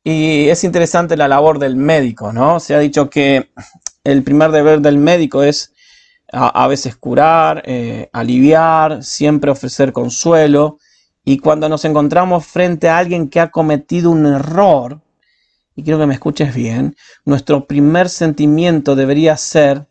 Y 0.03 0.49
es 0.49 0.63
interesante 0.63 1.15
la 1.15 1.27
labor 1.27 1.59
del 1.59 1.75
médico, 1.75 2.33
¿no? 2.33 2.59
Se 2.59 2.73
ha 2.73 2.79
dicho 2.79 3.09
que 3.09 3.51
el 4.03 4.23
primer 4.23 4.51
deber 4.51 4.81
del 4.81 4.97
médico 4.97 5.43
es 5.43 5.73
a, 6.33 6.67
veces 6.67 6.95
curar, 6.95 7.61
eh, 7.65 8.09
aliviar, 8.13 9.03
siempre 9.03 9.51
ofrecer 9.51 9.91
consuelo. 9.91 10.77
Y 11.23 11.37
cuando 11.37 11.69
nos 11.69 11.85
encontramos 11.85 12.45
frente 12.45 12.89
a 12.89 12.97
alguien 12.97 13.29
que 13.29 13.39
ha 13.39 13.51
cometido 13.51 14.09
un 14.09 14.25
error, 14.25 15.01
y 15.75 15.83
quiero 15.83 15.99
que 15.99 16.07
me 16.07 16.15
escuches 16.15 16.55
bien, 16.55 16.95
nuestro 17.25 17.67
primer 17.67 18.09
sentimiento 18.09 18.95
debería 18.95 19.37
ser 19.37 19.87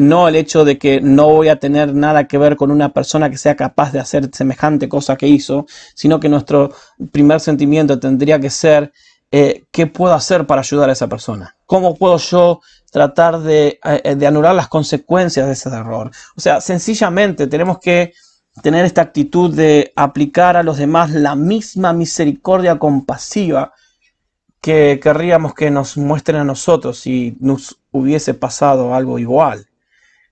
no 0.00 0.28
el 0.28 0.36
hecho 0.36 0.64
de 0.64 0.78
que 0.78 1.00
no 1.00 1.28
voy 1.28 1.48
a 1.48 1.60
tener 1.60 1.94
nada 1.94 2.26
que 2.26 2.38
ver 2.38 2.56
con 2.56 2.70
una 2.70 2.92
persona 2.92 3.30
que 3.30 3.38
sea 3.38 3.54
capaz 3.54 3.92
de 3.92 4.00
hacer 4.00 4.30
semejante 4.32 4.88
cosa 4.88 5.16
que 5.16 5.28
hizo, 5.28 5.66
sino 5.94 6.18
que 6.18 6.28
nuestro 6.28 6.72
primer 7.12 7.40
sentimiento 7.40 7.98
tendría 8.00 8.40
que 8.40 8.50
ser 8.50 8.92
eh, 9.30 9.64
qué 9.70 9.86
puedo 9.86 10.14
hacer 10.14 10.46
para 10.46 10.62
ayudar 10.62 10.88
a 10.90 10.92
esa 10.92 11.06
persona, 11.06 11.56
cómo 11.66 11.94
puedo 11.94 12.16
yo 12.18 12.60
tratar 12.90 13.38
de, 13.40 13.78
eh, 13.84 14.14
de 14.16 14.26
anular 14.26 14.54
las 14.54 14.68
consecuencias 14.68 15.46
de 15.46 15.52
ese 15.52 15.68
error. 15.68 16.10
O 16.36 16.40
sea, 16.40 16.60
sencillamente 16.60 17.46
tenemos 17.46 17.78
que 17.78 18.12
tener 18.62 18.84
esta 18.84 19.02
actitud 19.02 19.54
de 19.54 19.92
aplicar 19.94 20.56
a 20.56 20.62
los 20.62 20.78
demás 20.78 21.10
la 21.10 21.36
misma 21.36 21.92
misericordia 21.92 22.78
compasiva 22.78 23.72
que 24.60 25.00
querríamos 25.02 25.54
que 25.54 25.70
nos 25.70 25.96
muestren 25.96 26.40
a 26.40 26.44
nosotros 26.44 26.98
si 26.98 27.36
nos 27.40 27.80
hubiese 27.92 28.34
pasado 28.34 28.94
algo 28.94 29.18
igual. 29.18 29.69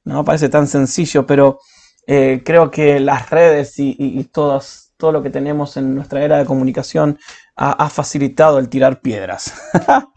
No 0.09 0.25
parece 0.25 0.49
tan 0.49 0.67
sencillo, 0.67 1.27
pero 1.27 1.61
eh, 2.07 2.43
creo 2.43 2.71
que 2.71 2.99
las 2.99 3.29
redes 3.29 3.75
y, 3.77 4.25
todo 4.33 5.12
lo 5.12 5.23
que 5.23 5.29
tenemos 5.29 5.77
en 5.77 5.95
nuestra 5.95 6.25
era 6.25 6.38
de 6.38 6.47
comunicación 6.47 7.19
ha, 7.55 7.91
facilitado 7.91 8.59
el 8.59 8.71
tirar 8.71 9.03
piedras. 9.03 9.53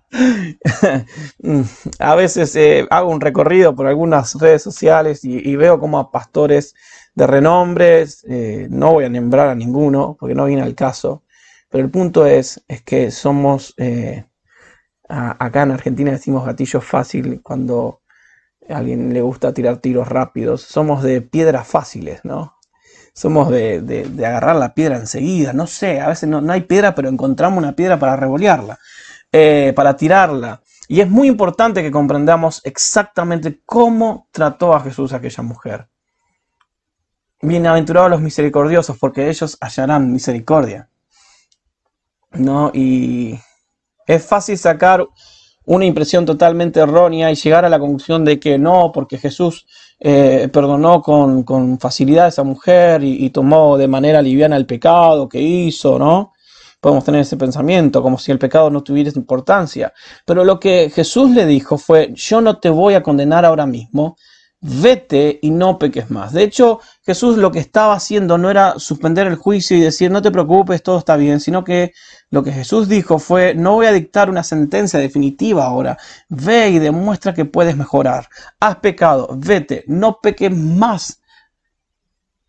a 2.00 2.16
veces 2.16 2.56
eh, 2.56 2.88
hago 2.90 3.12
un 3.12 3.20
recorrido 3.20 3.76
por 3.76 3.88
algunas 3.88 4.36
redes 4.36 4.64
sociales 4.64 5.26
y, 5.26 5.56
veo 5.58 5.78
como 5.78 6.00
a 6.00 6.10
pastores 6.10 6.74
de 7.14 7.28
renombres, 7.28 8.26
eh, 8.30 8.68
no 8.70 8.94
voy 8.94 9.04
a 9.04 9.10
nombrar 9.10 9.50
a 9.50 9.56
ninguno 9.56 10.16
porque 10.18 10.36
no 10.36 10.46
viene 10.46 10.62
al 10.62 10.76
caso, 10.76 11.24
pero 11.70 11.84
el 11.84 11.92
punto 11.92 12.26
es, 12.26 12.64
es 12.70 12.82
que 12.82 13.12
somos, 13.12 13.74
eh, 13.78 14.24
acá 15.10 15.64
en 15.64 15.72
Argentina 15.72 16.12
decimos 16.12 16.46
gatillo 16.46 16.80
fácil 16.80 17.42
cuando 17.44 18.01
alguien 18.74 19.14
le 19.14 19.22
gusta 19.22 19.54
tirar 19.54 19.78
tiros 19.78 20.08
rápidos, 20.08 20.62
somos 20.62 21.04
de 21.04 21.22
piedras 21.22 21.68
fáciles, 21.68 22.24
¿no? 22.24 22.58
Somos 23.14 23.50
de, 23.50 24.08
agarrar 24.20 24.56
la 24.56 24.74
piedra 24.74 24.96
enseguida, 24.98 25.54
no 25.54 25.68
sé, 25.68 26.00
a 26.00 26.08
veces 26.08 26.30
no, 26.30 26.52
hay 26.52 26.62
piedra, 26.62 26.96
pero 26.96 27.10
encontramos 27.10 27.58
una 27.58 27.76
piedra 27.76 28.00
para 28.00 28.16
revolearla, 28.16 28.80
eh, 29.32 29.74
para 29.76 29.96
tirarla. 29.96 30.62
Y 30.88 31.02
es 31.02 31.10
muy 31.10 31.28
importante 31.28 31.82
que 31.82 31.92
comprendamos 31.92 32.62
exactamente 32.64 33.62
cómo 33.66 34.28
trató 34.32 34.74
a 34.74 34.82
Jesús 34.82 35.14
aquella 35.14 35.44
mujer. 35.44 35.88
Bienaventurados 37.42 38.12
los 38.12 38.22
misericordiosos, 38.22 38.98
porque 38.98 39.30
ellos 39.30 39.58
hallarán 39.62 40.12
misericordia. 40.12 40.90
¿No? 42.32 42.72
Y 42.74 43.40
es 44.06 44.26
fácil 44.26 44.58
sacar 44.58 45.06
una 45.66 45.86
impresión 45.86 46.26
totalmente 46.26 46.80
errónea 46.80 47.32
y 47.32 47.36
llegar 47.36 47.66
a 47.66 47.70
la 47.70 47.80
conclusión 47.80 48.26
de 48.26 48.40
que 48.40 48.58
no, 48.58 48.92
porque 48.94 49.18
Jesús 49.18 49.66
eh, 50.00 50.50
perdonó 50.52 51.02
con, 51.02 51.78
facilidad 51.80 52.26
a 52.26 52.30
esa 52.30 52.44
mujer 52.44 53.04
y, 53.04 53.26
y, 53.26 53.30
tomó 53.30 53.78
de 53.78 53.88
manera 53.88 54.22
liviana 54.22 54.58
el 54.58 54.66
pecado 54.66 55.30
que 55.30 55.40
hizo, 55.40 56.00
¿no? 56.00 56.34
Podemos 56.80 57.04
tener 57.04 57.22
ese 57.22 57.38
pensamiento, 57.38 58.02
como 58.02 58.18
si 58.18 58.32
el 58.32 58.40
pecado 58.40 58.72
no 58.72 58.82
tuviera 58.82 59.12
importancia. 59.16 59.94
Pero 60.26 60.44
lo 60.44 60.60
que 60.60 60.90
Jesús 60.90 61.30
le 61.30 61.46
dijo 61.46 61.78
fue, 61.78 62.12
yo 62.16 62.42
no 62.42 62.58
te 62.58 62.72
voy 62.72 62.96
a 62.96 63.04
condenar 63.04 63.46
ahora 63.46 63.68
mismo, 63.68 64.18
vete 64.62 65.40
y 65.42 65.50
no 65.50 65.80
peques 65.80 66.12
más. 66.12 66.34
De 66.34 66.44
hecho, 66.44 66.80
Jesús 67.04 67.38
lo 67.38 67.52
que 67.52 67.60
estaba 67.60 67.96
haciendo 67.96 68.38
no 68.38 68.50
era 68.50 68.78
suspender 68.78 69.26
el 69.28 69.36
juicio 69.36 69.76
y 69.76 69.82
decir, 69.82 70.12
no 70.12 70.22
te 70.22 70.32
preocupes, 70.32 70.84
todo 70.84 71.00
está 71.00 71.18
bien, 71.18 71.40
sino 71.40 71.64
que 71.64 71.94
lo 72.30 72.44
que 72.44 72.52
Jesús 72.52 72.88
dijo 72.88 73.18
fue, 73.18 73.56
no 73.56 73.74
voy 73.74 73.88
a 73.88 73.92
dictar 73.92 74.30
una 74.30 74.44
sentencia 74.44 75.00
definitiva 75.00 75.66
ahora, 75.66 75.98
ve 76.30 76.70
y 76.70 76.80
demuestra 76.80 77.34
que 77.34 77.46
puedes 77.46 77.76
mejorar. 77.76 78.30
Has 78.60 78.78
pecado, 78.78 79.30
vete, 79.36 79.84
no 79.88 80.20
peques 80.22 80.56
más. 80.56 81.20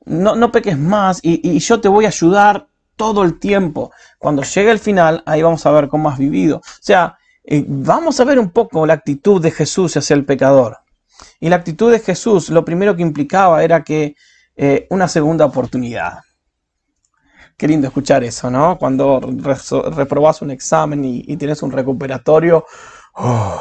No, 0.04 0.34
no 0.34 0.52
peques 0.52 0.76
más 0.76 1.20
y, 1.22 1.58
yo 1.60 1.80
te 1.80 1.88
voy 1.88 2.04
a 2.04 2.08
ayudar 2.08 2.66
todo 2.96 3.24
el 3.24 3.38
tiempo. 3.38 3.90
Cuando 4.18 4.42
llegue 4.42 4.70
el 4.70 4.78
final, 4.78 5.22
ahí 5.26 5.42
vamos 5.42 5.64
a 5.64 5.70
ver 5.70 5.88
cómo 5.88 6.10
has 6.10 6.18
vivido. 6.18 6.58
O 6.58 6.62
sea, 6.80 7.16
eh, 7.44 7.64
vamos 7.66 8.20
a 8.20 8.24
ver 8.24 8.38
un 8.38 8.50
poco 8.50 8.84
la 8.84 8.94
actitud 8.94 9.40
de 9.40 9.50
Jesús 9.50 9.96
hacia 9.96 10.14
el 10.14 10.24
pecador. 10.24 10.81
Y 11.40 11.48
la 11.48 11.56
actitud 11.56 11.90
de 11.90 12.00
Jesús 12.00 12.50
lo 12.50 12.64
primero 12.64 12.96
que 12.96 13.02
implicaba 13.02 13.62
era 13.62 13.82
que 13.82 14.16
eh, 14.56 14.86
una 14.90 15.08
segunda 15.08 15.44
oportunidad. 15.44 16.20
Qué 17.56 17.68
lindo 17.68 17.86
escuchar 17.86 18.24
eso, 18.24 18.50
¿no? 18.50 18.76
Cuando 18.78 19.20
reprobas 19.94 20.42
un 20.42 20.50
examen 20.50 21.04
y, 21.04 21.36
tienes 21.36 21.62
un 21.62 21.70
recuperatorio. 21.70 22.64
Oh, 23.14 23.60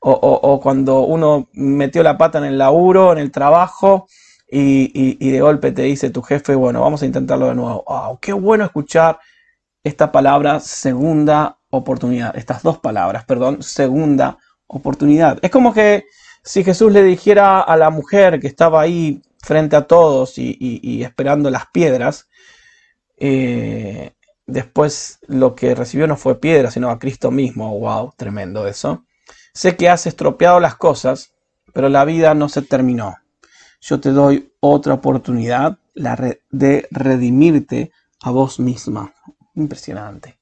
o, 0.00 0.60
cuando 0.62 1.00
uno 1.00 1.48
metió 1.52 2.02
la 2.02 2.16
pata 2.18 2.38
en 2.38 2.44
el 2.44 2.58
laburo, 2.58 3.12
en 3.12 3.18
el 3.18 3.30
trabajo, 3.30 4.06
y, 4.50 5.30
de 5.30 5.40
golpe 5.40 5.72
te 5.72 5.82
dice 5.82 6.10
tu 6.10 6.22
jefe, 6.22 6.54
bueno, 6.54 6.80
vamos 6.80 7.02
a 7.02 7.06
intentarlo 7.06 7.48
de 7.48 7.54
nuevo. 7.54 7.82
Oh, 7.86 8.18
qué 8.20 8.32
bueno 8.32 8.64
escuchar 8.64 9.18
esta 9.82 10.12
palabra 10.12 10.60
segunda 10.60 11.58
oportunidad. 11.70 12.36
Estas 12.36 12.62
dos 12.62 12.78
palabras, 12.78 13.24
perdón, 13.24 13.62
segunda 13.62 14.38
oportunidad. 14.66 15.38
Es 15.42 15.50
como 15.50 15.74
que 15.74 16.04
si 16.44 16.62
Jesús 16.62 16.92
le 16.92 17.02
dijera 17.02 17.60
a 17.60 17.76
la 17.76 17.88
mujer 17.90 18.38
que 18.38 18.46
estaba 18.46 18.82
ahí 18.82 19.22
frente 19.42 19.76
a 19.76 19.86
todos 19.86 20.34
y, 20.36 21.02
esperando 21.02 21.50
las 21.50 21.66
piedras, 21.68 22.28
eh, 23.16 24.12
después 24.46 25.20
lo 25.26 25.54
que 25.54 25.74
recibió 25.74 26.06
no 26.06 26.16
fue 26.16 26.40
piedra, 26.40 26.70
sino 26.70 26.90
a 26.90 26.98
Cristo 26.98 27.30
mismo. 27.30 27.78
¡Wow! 27.78 28.12
Tremendo 28.16 28.66
eso. 28.66 29.04
Sé 29.54 29.76
que 29.76 29.88
has 29.88 30.06
estropeado 30.06 30.60
las 30.60 30.76
cosas, 30.76 31.32
pero 31.72 31.88
la 31.88 32.04
vida 32.04 32.34
no 32.34 32.48
se 32.50 32.60
terminó. 32.60 33.16
Yo 33.80 34.00
te 34.00 34.10
doy 34.10 34.52
otra 34.60 34.94
oportunidad 34.94 35.78
la 35.94 36.16
de 36.50 36.88
redimirte 36.90 37.90
a 38.22 38.30
vos 38.30 38.60
misma. 38.60 39.14
Impresionante. 39.54 40.38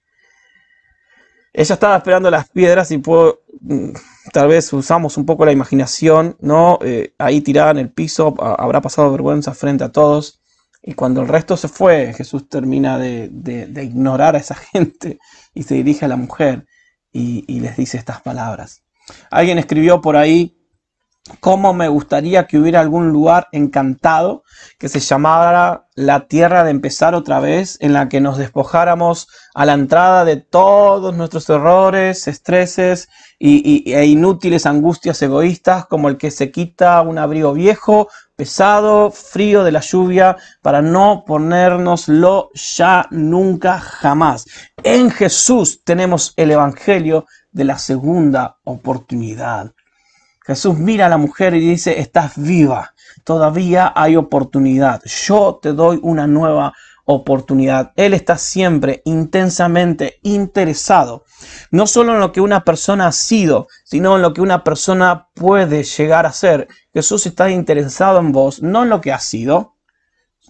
Ella 1.53 1.75
estaba 1.75 1.97
esperando 1.97 2.31
las 2.31 2.49
piedras 2.49 2.91
y 2.91 2.99
puedo, 2.99 3.43
mm, 3.61 3.91
tal 4.33 4.49
vez 4.49 4.73
usamos 4.73 5.17
un 5.17 5.27
poco 5.27 5.45
la 5.45 5.53
imaginación, 5.53 6.37
¿no? 6.41 6.79
Eh, 6.83 7.15
ahí 7.19 7.41
tirada 7.43 7.73
en 7.73 7.79
el 7.79 7.91
piso, 7.91 8.35
habrá 8.41 8.81
pasado 8.81 9.11
vergüenza 9.13 9.53
frente 9.55 9.85
a 9.85 9.93
todos. 9.93 10.41
Y 10.83 10.95
cuando 10.95 11.23
el 11.23 11.29
resto 11.29 11.57
se 11.57 11.69
fue, 11.69 12.13
Jesús 12.15 12.49
termina 12.49 12.99
de, 12.99 13.31
ignorar 13.83 14.35
a 14.35 14.39
esa 14.39 14.55
gente 14.73 15.19
y 15.55 15.63
se 15.63 15.75
dirige 15.75 16.05
a 16.07 16.09
la 16.09 16.17
mujer 16.17 16.67
y, 17.13 17.45
y 17.47 17.61
les 17.61 17.77
dice 17.77 17.99
estas 17.99 18.23
palabras. 18.23 18.83
Alguien 19.31 19.59
escribió 19.59 20.01
por 20.01 20.17
ahí 20.17 20.62
cómo 21.41 21.73
me 21.73 21.89
gustaría 21.89 22.47
que 22.47 22.59
hubiera 22.59 22.81
algún 22.81 23.11
lugar 23.11 23.49
encantado 23.53 24.43
que 24.79 24.89
se 24.89 24.99
llamara 24.99 25.87
la 25.95 26.27
tierra 26.27 26.65
de 26.65 26.71
empezar 26.71 27.15
otra 27.15 27.39
vez, 27.39 27.77
en 27.81 27.93
la 27.93 28.09
que 28.09 28.21
nos 28.21 28.39
despojáramos 28.39 29.29
a 29.55 29.65
la 29.65 29.75
entrada 29.75 30.25
de 30.25 30.37
todos 30.37 31.15
nuestros 31.15 31.49
errores, 31.49 32.27
estreses 32.27 33.09
y, 33.39 33.93
e 33.93 34.07
inútiles 34.07 34.67
angustias 34.67 35.21
egoístas, 35.23 35.87
como 35.87 36.09
el 36.09 36.17
que 36.17 36.31
se 36.31 36.51
quita 36.51 37.01
un 37.03 37.19
abrigo 37.19 37.53
viejo, 37.53 38.09
pesado, 38.35 39.11
frío 39.11 39.63
de 39.63 39.73
la 39.73 39.81
lluvia, 39.81 40.37
para 40.61 40.83
no 40.83 41.25
ponérnoslo 41.25 42.51
ya 42.55 43.07
nunca 43.11 43.79
jamás. 43.79 44.47
En 44.83 45.11
Jesús 45.11 45.85
tenemos 45.85 46.33
el 46.37 46.51
Evangelio 46.51 47.27
de 47.53 47.65
la 47.65 47.79
segunda 47.79 48.57
oportunidad. 48.65 49.73
Jesús 50.45 50.77
mira 50.77 51.07
a 51.07 51.09
la 51.09 51.19
mujer 51.19 51.55
y 51.55 51.61
dice, 51.61 52.01
estás 52.01 52.33
viva, 52.37 52.95
todavía 53.25 53.93
hay 53.95 54.17
oportunidad, 54.17 55.03
yo 55.05 55.61
te 55.63 55.73
doy 55.73 56.01
una 56.03 56.27
nueva 56.27 56.73
oportunidad. 57.05 57.93
Él 57.97 58.15
está 58.15 58.39
siempre 58.39 59.03
intensamente 59.05 60.19
interesado, 60.23 61.25
no 61.71 61.87
solo 61.87 62.15
en 62.15 62.21
lo 62.21 62.33
que 62.33 62.41
una 62.41 62.65
persona 62.65 63.09
ha 63.09 63.13
sido, 63.13 63.69
sino 63.85 64.17
en 64.17 64.23
lo 64.23 64.33
que 64.33 64.41
una 64.41 64.65
persona 64.65 65.29
puede 65.35 65.85
llegar 65.85 66.27
a 66.27 66.33
ser. 66.33 66.69
Jesús 66.93 67.27
está 67.27 67.51
interesado 67.51 68.19
en 68.19 68.33
vos, 68.33 68.63
no 68.63 68.83
en 68.83 68.89
lo 68.89 69.01
que 69.01 69.13
ha 69.13 69.19
sido, 69.19 69.77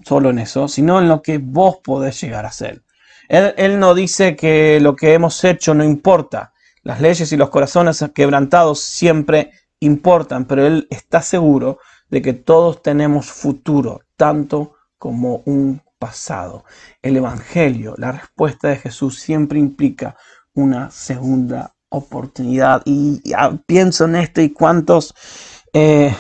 solo 0.04 0.30
en 0.30 0.38
eso, 0.38 0.68
sino 0.68 0.98
en 1.00 1.08
lo 1.08 1.22
que 1.22 1.38
vos 1.38 1.78
podés 1.82 2.20
llegar 2.20 2.46
a 2.46 2.52
ser. 2.52 2.82
Él, 3.28 3.54
él 3.56 3.78
no 3.78 3.94
dice 3.94 4.36
que 4.36 4.80
lo 4.80 4.96
que 4.96 5.14
hemos 5.14 5.42
hecho 5.44 5.74
no 5.74 5.84
importa. 5.84 6.52
Las 6.82 7.00
leyes 7.00 7.30
y 7.32 7.36
los 7.36 7.50
corazones 7.50 8.04
quebrantados 8.12 8.80
siempre 8.80 9.52
importan, 9.82 10.44
pero 10.44 10.66
Él 10.66 10.86
está 10.90 11.22
seguro 11.22 11.78
de 12.08 12.22
que 12.22 12.32
todos 12.32 12.82
tenemos 12.82 13.26
futuro, 13.26 14.02
tanto 14.16 14.74
como 14.98 15.42
un 15.46 15.82
pasado. 15.98 16.64
El 17.00 17.16
Evangelio, 17.16 17.94
la 17.98 18.12
respuesta 18.12 18.68
de 18.68 18.76
Jesús 18.76 19.18
siempre 19.18 19.58
implica 19.58 20.16
una 20.54 20.90
segunda 20.90 21.74
oportunidad. 21.88 22.82
Y 22.84 23.22
pienso 23.66 24.04
en 24.04 24.16
esto 24.16 24.40
y 24.40 24.50
cuántos, 24.50 25.14
eh, 25.72 26.14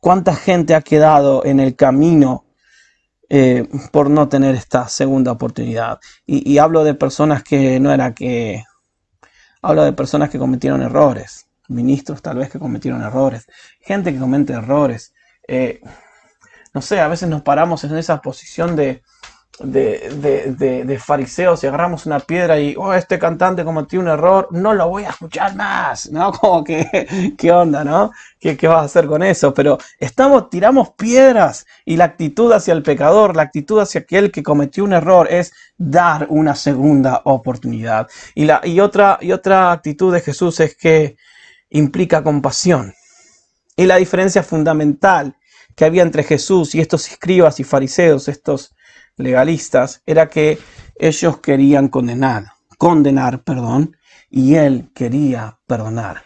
cuánta 0.00 0.34
gente 0.34 0.74
ha 0.74 0.80
quedado 0.80 1.44
en 1.44 1.60
el 1.60 1.76
camino 1.76 2.46
eh, 3.28 3.68
por 3.92 4.08
no 4.08 4.28
tener 4.28 4.54
esta 4.54 4.88
segunda 4.88 5.32
oportunidad. 5.32 5.98
Y, 6.26 6.50
y 6.50 6.58
hablo 6.58 6.84
de 6.84 6.94
personas 6.94 7.42
que 7.42 7.80
no 7.80 7.92
era 7.92 8.14
que, 8.14 8.64
hablo 9.60 9.84
de 9.84 9.92
personas 9.92 10.30
que 10.30 10.38
cometieron 10.38 10.82
errores 10.82 11.44
ministros 11.68 12.22
tal 12.22 12.38
vez 12.38 12.50
que 12.50 12.58
cometieron 12.58 13.02
errores, 13.02 13.46
gente 13.80 14.12
que 14.12 14.18
comete 14.18 14.52
errores. 14.52 15.14
Eh, 15.46 15.80
no 16.72 16.82
sé, 16.82 17.00
a 17.00 17.08
veces 17.08 17.28
nos 17.28 17.42
paramos 17.42 17.84
en 17.84 17.96
esa 17.96 18.20
posición 18.20 18.74
de, 18.74 19.02
de, 19.60 20.98
fariseos 20.98 21.62
y 21.62 21.66
agarramos 21.66 22.06
una 22.06 22.18
piedra 22.18 22.58
y, 22.58 22.74
oh, 22.76 22.92
este 22.92 23.18
cantante 23.18 23.64
cometió 23.64 24.00
un 24.00 24.08
error, 24.08 24.48
no 24.50 24.74
lo 24.74 24.88
voy 24.88 25.04
a 25.04 25.10
escuchar 25.10 25.54
más, 25.54 26.10
¿no? 26.10 26.32
Como 26.40 26.64
que, 26.64 27.34
¿qué 27.38 27.52
onda, 27.52 27.84
no? 27.84 28.10
¿Qué, 28.40 28.56
¿Qué 28.56 28.66
vas 28.66 28.82
a 28.82 28.84
hacer 28.84 29.06
con 29.06 29.22
eso? 29.22 29.54
Pero 29.54 29.78
estamos, 29.98 30.50
tiramos 30.50 30.90
piedras 30.90 31.66
y 31.84 31.96
la 31.96 32.04
actitud 32.04 32.52
hacia 32.52 32.74
el 32.74 32.82
pecador, 32.82 33.36
la 33.36 33.42
actitud 33.42 33.80
hacia 33.80 34.00
aquel 34.00 34.32
que 34.32 34.42
cometió 34.42 34.82
un 34.84 34.92
error 34.92 35.28
es 35.30 35.52
dar 35.76 36.26
una 36.28 36.56
segunda 36.56 37.22
oportunidad. 37.24 38.08
Y, 38.34 38.46
la, 38.46 38.60
y, 38.64 38.80
otra, 38.80 39.18
y 39.20 39.32
otra 39.32 39.70
actitud 39.70 40.12
de 40.12 40.20
Jesús 40.20 40.58
es 40.60 40.76
que 40.76 41.16
implica 41.74 42.22
compasión. 42.22 42.94
Y 43.76 43.84
la 43.86 43.96
diferencia 43.96 44.42
fundamental 44.42 45.36
que 45.74 45.84
había 45.84 46.02
entre 46.02 46.22
Jesús 46.22 46.74
y 46.74 46.80
estos 46.80 47.10
escribas 47.10 47.58
y 47.58 47.64
fariseos, 47.64 48.28
estos 48.28 48.74
legalistas, 49.16 50.00
era 50.06 50.28
que 50.30 50.58
ellos 50.96 51.38
querían 51.40 51.88
condenar, 51.88 52.52
condenar, 52.78 53.42
perdón, 53.42 53.96
y 54.30 54.54
él 54.54 54.90
quería 54.94 55.58
perdonar. 55.66 56.22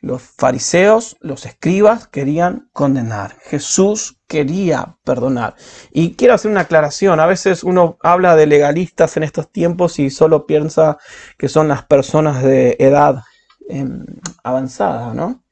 Los 0.00 0.22
fariseos, 0.22 1.16
los 1.20 1.44
escribas 1.46 2.06
querían 2.06 2.68
condenar. 2.72 3.38
Jesús 3.42 4.20
quería 4.28 4.98
perdonar. 5.02 5.56
Y 5.92 6.14
quiero 6.14 6.34
hacer 6.34 6.50
una 6.50 6.60
aclaración. 6.60 7.20
A 7.20 7.26
veces 7.26 7.64
uno 7.64 7.96
habla 8.02 8.36
de 8.36 8.46
legalistas 8.46 9.16
en 9.16 9.22
estos 9.22 9.50
tiempos 9.50 9.98
y 9.98 10.10
solo 10.10 10.46
piensa 10.46 10.98
que 11.38 11.48
son 11.48 11.68
las 11.68 11.84
personas 11.86 12.42
de 12.42 12.76
edad 12.78 13.24
Em, 13.68 14.04
avanzada, 14.42 15.14
¿no? 15.14 15.42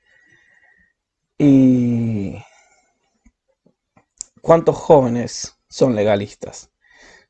Y 1.38 2.36
cuántos 4.40 4.76
jóvenes 4.76 5.56
son 5.68 5.94
legalistas. 5.94 6.70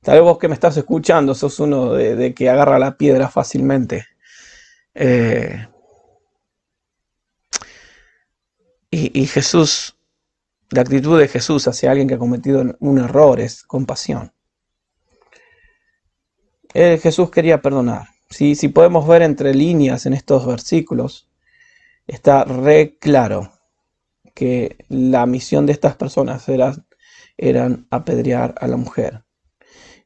Tal 0.01 0.17
vez 0.17 0.25
vos 0.25 0.39
que 0.39 0.49
me 0.49 0.55
estás 0.55 0.77
escuchando 0.77 1.35
sos 1.35 1.61
uno 1.61 1.93
de, 1.93 2.35
que 2.35 2.51
agarra 2.51 2.79
la 2.79 2.97
piedra 2.97 3.29
fácilmente. 3.29 4.07
Eh, 4.95 5.69
y, 8.91 9.23
y, 9.23 9.27
Jesús, 9.27 9.97
la 10.71 10.83
actitud 10.83 11.19
de 11.19 11.29
Jesús 11.29 11.69
hacia 11.69 11.91
alguien 11.91 12.09
que 12.09 12.15
ha 12.15 12.19
cometido 12.19 12.77
un 12.81 12.99
error 12.99 13.41
es 13.41 13.63
compasión. 13.63 14.33
Eh, 16.75 16.99
Jesús 17.03 17.31
quería 17.31 17.63
perdonar. 17.63 18.12
Si, 18.33 18.69
podemos 18.69 19.07
ver 19.07 19.23
entre 19.23 19.55
líneas 19.55 20.07
en 20.07 20.15
estos 20.15 20.47
versículos, 20.47 21.29
está 22.07 22.45
re 22.45 22.97
claro 22.99 23.53
que 24.35 24.77
la 24.89 25.27
misión 25.27 25.67
de 25.67 25.73
estas 25.73 25.97
personas 25.97 26.49
era, 26.49 26.75
eran 27.37 27.87
apedrear 27.91 28.55
a 28.59 28.67
la 28.67 28.77
mujer. 28.77 29.23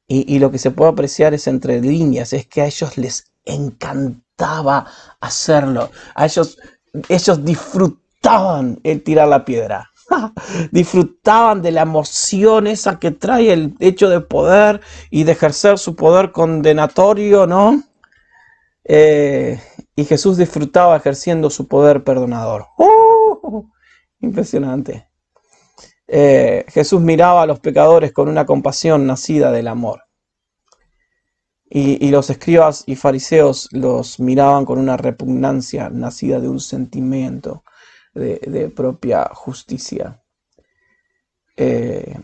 Y, 0.09 0.39
lo 0.39 0.53
que 0.53 0.59
se 0.59 0.71
puede 0.71 0.91
apreciar 0.91 1.35
es 1.35 1.47
entre 1.49 1.81
líneas, 1.81 2.33
es 2.33 2.47
que 2.47 2.63
a 2.63 2.67
ellos 2.67 2.97
les 2.97 3.33
encantaba 3.45 4.87
hacerlo. 5.21 5.91
A 6.15 6.27
ellos, 6.27 6.59
ellos 7.09 7.45
disfrutaban 7.45 8.79
el 8.85 9.03
tirar 9.03 9.29
la 9.29 9.45
piedra. 9.45 9.91
disfrutaban 10.71 11.61
de 11.63 11.73
la 11.73 11.83
emoción 11.83 12.69
esa 12.69 13.01
que 13.01 13.11
trae 13.11 13.53
el 13.53 13.75
hecho 13.81 14.09
de 14.09 14.21
poder 14.21 14.81
y 15.11 15.25
de 15.25 15.33
ejercer 15.33 15.79
su 15.79 15.97
poder 15.97 16.31
condenatorio, 16.31 17.49
¿no? 17.49 17.83
Eh, 18.89 19.61
y 19.97 20.05
Jesús 20.05 20.37
disfrutaba 20.37 20.97
ejerciendo 20.97 21.51
su 21.51 21.67
poder 21.67 22.05
perdonador. 22.05 22.67
¡Oh! 22.79 23.69
Impresionante. 24.21 25.09
Eh, 26.07 26.65
Jesús 26.69 27.01
miraba 27.01 27.43
a 27.43 27.47
los 27.47 27.59
pecadores 27.59 28.13
con 28.13 28.29
una 28.29 28.47
compasión 28.47 29.07
nacida 29.07 29.51
del 29.51 29.69
amor. 29.69 30.03
Y, 31.69 32.11
los 32.11 32.31
escribas 32.31 32.85
y 32.87 32.95
fariseos 32.95 33.69
los 33.73 34.21
miraban 34.21 34.65
con 34.65 34.79
una 34.79 34.97
repugnancia 34.97 35.91
nacida 35.91 36.39
de 36.39 36.49
un 36.49 36.61
sentimiento 36.61 37.65
de, 38.15 38.73
propia 38.75 39.29
justicia. 39.35 40.23
Eh, 41.57 42.15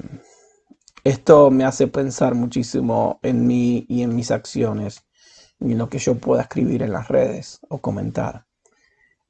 esto 1.03 1.51
me 1.51 1.64
hace 1.64 1.88
pensar 1.88 2.37
muchísimo 2.37 3.18
en 3.22 3.44
mí 3.44 3.85
y 3.88 4.03
en 4.03 4.14
mis 4.14 4.31
acciones 4.31 5.05
y 5.64 5.75
lo 5.75 5.88
que 5.88 5.98
yo 5.98 6.16
pueda 6.16 6.42
escribir 6.42 6.83
en 6.83 6.92
las 6.92 7.09
redes 7.09 7.61
o 7.68 7.79
comentar. 7.79 8.46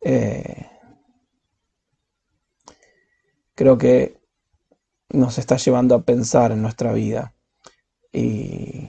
Eh, 0.01 0.67
creo 3.55 3.79
que 3.79 4.21
nos 5.11 5.39
está 5.39 5.57
llevando 5.57 5.95
a 5.95 6.03
pensar 6.03 6.53
en 6.53 6.63
nuestra 6.63 6.93
vida 6.93 7.35
y, 8.13 8.89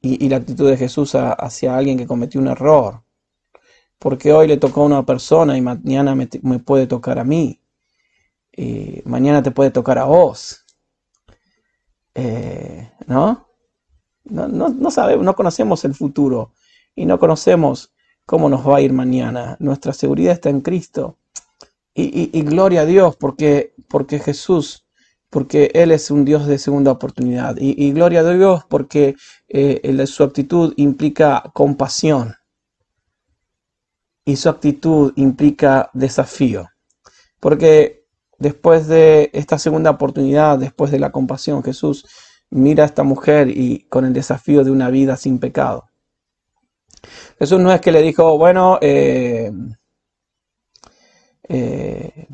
y, 0.00 0.28
la 0.28 0.36
actitud 0.36 0.68
de 0.68 0.76
Jesús 0.76 1.14
hacia 1.14 1.76
alguien 1.76 1.98
que 1.98 2.06
cometió 2.06 2.40
un 2.40 2.48
error. 2.48 3.02
Porque 3.98 4.32
hoy 4.32 4.48
le 4.48 4.56
tocó 4.56 4.82
a 4.82 4.86
una 4.86 5.04
persona 5.04 5.56
y 5.56 5.60
mañana 5.60 6.14
me, 6.14 6.26
puede 6.58 6.86
tocar 6.86 7.18
a 7.18 7.24
mí. 7.24 7.60
Y 8.52 9.02
mañana 9.04 9.42
te 9.42 9.50
puede 9.50 9.70
tocar 9.70 9.98
a 9.98 10.04
vos. 10.04 10.64
Eh, 12.14 12.90
¿No? 13.06 13.49
No, 14.30 14.48
no, 14.48 14.90
sabemos, 14.90 15.24
no 15.24 15.34
conocemos 15.34 15.84
el 15.84 15.94
futuro 15.94 16.52
y 16.94 17.06
no 17.06 17.18
conocemos 17.18 17.92
cómo 18.26 18.48
nos 18.48 18.66
va 18.66 18.76
a 18.76 18.80
ir 18.80 18.92
mañana. 18.92 19.56
Nuestra 19.60 19.92
seguridad 19.92 20.34
está 20.34 20.50
en 20.50 20.60
Cristo. 20.60 21.16
Y, 21.94 22.42
gloria 22.42 22.82
a 22.82 22.86
Dios 22.86 23.16
porque, 23.16 23.74
porque 23.88 24.20
Jesús, 24.20 24.86
porque 25.28 25.70
Él 25.74 25.90
es 25.90 26.10
un 26.10 26.24
Dios 26.24 26.46
de 26.46 26.58
segunda 26.58 26.92
oportunidad. 26.92 27.56
Y, 27.58 27.92
gloria 27.92 28.20
a 28.20 28.32
Dios 28.32 28.64
porque 28.68 29.16
eh, 29.48 30.06
su 30.06 30.22
actitud 30.22 30.72
implica 30.76 31.50
compasión. 31.52 32.36
Y 34.24 34.36
su 34.36 34.48
actitud 34.48 35.12
implica 35.16 35.90
desafío. 35.92 36.68
Porque 37.40 38.04
después 38.38 38.86
de 38.86 39.30
esta 39.32 39.58
segunda 39.58 39.90
oportunidad, 39.90 40.58
después 40.58 40.90
de 40.90 40.98
la 40.98 41.10
compasión, 41.10 41.62
Jesús 41.62 42.06
mira 42.50 42.84
a 42.84 42.86
esta 42.86 43.02
mujer 43.02 43.48
y 43.48 43.86
con 43.88 44.04
el 44.04 44.12
desafío 44.12 44.64
de 44.64 44.70
una 44.70 44.90
vida 44.90 45.16
sin 45.16 45.38
pecado. 45.38 45.88
Jesús 47.38 47.60
no 47.60 47.72
es 47.72 47.80
que 47.80 47.92
le 47.92 48.02
dijo, 48.02 48.36
bueno, 48.36 48.78
eh, 48.80 49.50
eh, 51.48 52.28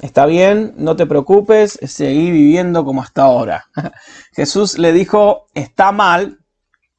está 0.00 0.26
bien, 0.26 0.74
no 0.76 0.94
te 0.94 1.06
preocupes, 1.06 1.78
seguí 1.82 2.30
viviendo 2.30 2.84
como 2.84 3.02
hasta 3.02 3.22
ahora. 3.22 3.66
Jesús 4.32 4.78
le 4.78 4.92
dijo, 4.92 5.46
está 5.54 5.90
mal, 5.90 6.38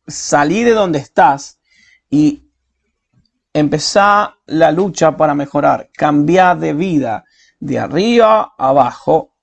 salí 0.07 0.63
de 0.63 0.71
donde 0.71 0.99
estás 0.99 1.59
y 2.09 2.49
empezá 3.53 4.37
la 4.45 4.71
lucha 4.71 5.15
para 5.15 5.33
mejorar, 5.33 5.89
cambiar 5.93 6.59
de 6.59 6.73
vida 6.73 7.25
de 7.59 7.79
arriba 7.79 8.53
a 8.57 8.69
abajo, 8.69 9.35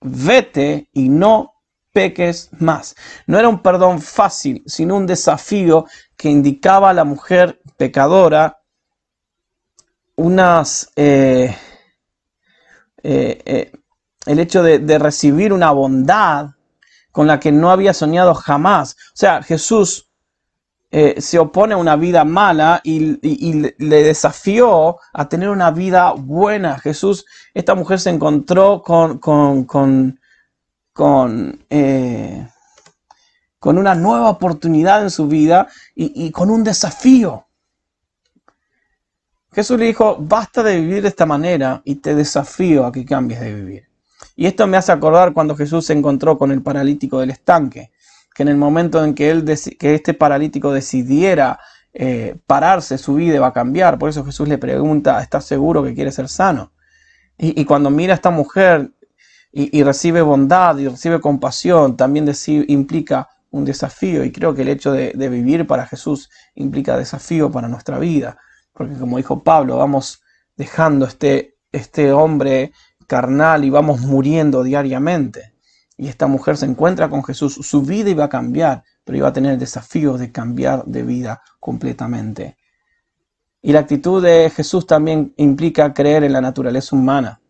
vete 0.00 0.88
y 0.92 1.08
no 1.08 1.53
peques 1.94 2.50
más. 2.58 2.94
No 3.26 3.38
era 3.38 3.48
un 3.48 3.62
perdón 3.62 4.02
fácil, 4.02 4.62
sino 4.66 4.96
un 4.96 5.06
desafío 5.06 5.86
que 6.16 6.28
indicaba 6.28 6.90
a 6.90 6.94
la 6.94 7.04
mujer 7.04 7.62
pecadora 7.78 8.58
unas... 10.16 10.90
Eh, 10.96 11.56
eh, 13.02 13.42
eh, 13.44 13.72
el 14.26 14.38
hecho 14.38 14.62
de, 14.62 14.98
recibir 14.98 15.52
una 15.52 15.70
bondad 15.70 16.52
con 17.12 17.26
la 17.26 17.38
que 17.38 17.52
no 17.52 17.70
había 17.70 17.92
soñado 17.92 18.34
jamás. 18.34 18.96
O 19.08 19.16
sea, 19.16 19.42
Jesús 19.42 20.10
se 21.18 21.38
opone 21.40 21.74
a 21.74 21.76
una 21.76 21.96
vida 21.96 22.24
mala 22.24 22.80
y, 22.84 23.18
le 23.20 24.02
desafió 24.02 24.96
a 25.12 25.28
tener 25.28 25.50
una 25.50 25.70
vida 25.72 26.12
buena. 26.16 26.78
Jesús, 26.78 27.26
esta 27.52 27.74
mujer 27.74 28.00
se 28.00 28.10
encontró 28.10 28.80
con, 28.80 30.20
con, 30.94 31.66
con 33.58 33.78
una 33.78 33.94
nueva 33.94 34.30
oportunidad 34.30 35.02
en 35.02 35.10
su 35.10 35.28
vida 35.28 35.68
y, 35.94 36.30
con 36.30 36.50
un 36.50 36.64
desafío. 36.64 37.46
Jesús 39.52 39.78
le 39.78 39.86
dijo, 39.86 40.16
basta 40.18 40.62
de 40.62 40.80
vivir 40.80 41.02
de 41.02 41.08
esta 41.08 41.26
manera 41.26 41.82
y 41.84 41.96
te 41.96 42.14
desafío 42.14 42.86
a 42.86 42.92
que 42.92 43.04
cambies 43.04 43.40
de 43.40 43.54
vivir. 43.54 43.88
Y 44.36 44.46
esto 44.46 44.66
me 44.66 44.76
hace 44.76 44.92
acordar 44.92 45.32
cuando 45.32 45.54
Jesús 45.54 45.86
se 45.86 45.92
encontró 45.92 46.38
con 46.38 46.50
el 46.50 46.62
paralítico 46.62 47.20
del 47.20 47.30
estanque, 47.30 47.92
que 48.34 48.42
en 48.42 48.48
el 48.48 48.56
momento 48.56 49.04
en 49.04 49.14
que, 49.14 49.30
él 49.30 49.44
que 49.78 49.94
este 49.94 50.14
paralítico 50.14 50.72
decidiera 50.72 51.60
eh, 51.92 52.36
pararse, 52.46 52.98
su 52.98 53.14
vida 53.14 53.36
iba 53.36 53.46
a 53.46 53.52
cambiar. 53.52 53.98
Por 53.98 54.08
eso 54.08 54.24
Jesús 54.24 54.48
le 54.48 54.58
pregunta, 54.58 55.22
¿estás 55.22 55.44
seguro 55.44 55.84
que 55.84 55.94
quiere 55.94 56.10
ser 56.10 56.28
sano? 56.28 56.72
Y, 57.36 57.64
cuando 57.64 57.90
mira 57.90 58.12
a 58.12 58.16
esta 58.16 58.30
mujer 58.30 58.92
y, 59.56 59.84
recibe 59.84 60.20
bondad 60.20 60.76
y 60.78 60.88
recibe 60.88 61.20
compasión, 61.20 61.96
también 61.96 62.28
implica 62.66 63.28
un 63.50 63.64
desafío 63.64 64.24
y 64.24 64.32
creo 64.32 64.52
que 64.52 64.62
el 64.62 64.68
hecho 64.68 64.90
de, 64.90 65.12
vivir 65.28 65.64
para 65.64 65.86
Jesús 65.86 66.28
implica 66.56 66.98
desafío 66.98 67.52
para 67.52 67.68
nuestra 67.68 68.00
vida, 68.00 68.36
porque 68.72 68.96
como 68.96 69.16
dijo 69.16 69.44
Pablo, 69.44 69.76
vamos 69.76 70.20
dejando 70.56 71.06
este, 71.06 71.56
este 71.70 72.12
hombre 72.12 72.72
carnal 73.06 73.64
y 73.64 73.70
vamos 73.70 74.00
muriendo 74.00 74.64
diariamente. 74.64 75.54
Y 75.96 76.08
esta 76.08 76.26
mujer 76.26 76.56
se 76.56 76.66
encuentra 76.66 77.08
con 77.08 77.22
Jesús, 77.22 77.54
su 77.54 77.82
vida 77.82 78.10
iba 78.10 78.24
a 78.24 78.28
cambiar, 78.28 78.82
pero 79.04 79.18
iba 79.18 79.28
a 79.28 79.32
tener 79.32 79.52
el 79.52 79.60
desafío 79.60 80.18
de 80.18 80.32
cambiar 80.32 80.84
de 80.84 81.04
vida 81.04 81.42
completamente. 81.60 82.56
Y 83.62 83.70
la 83.70 83.78
actitud 83.78 84.20
de 84.20 84.50
Jesús 84.50 84.84
también 84.84 85.32
implica 85.36 85.94
creer 85.94 86.24
en 86.24 86.32
la 86.32 86.40
naturaleza 86.40 86.96
humana. 86.96 87.40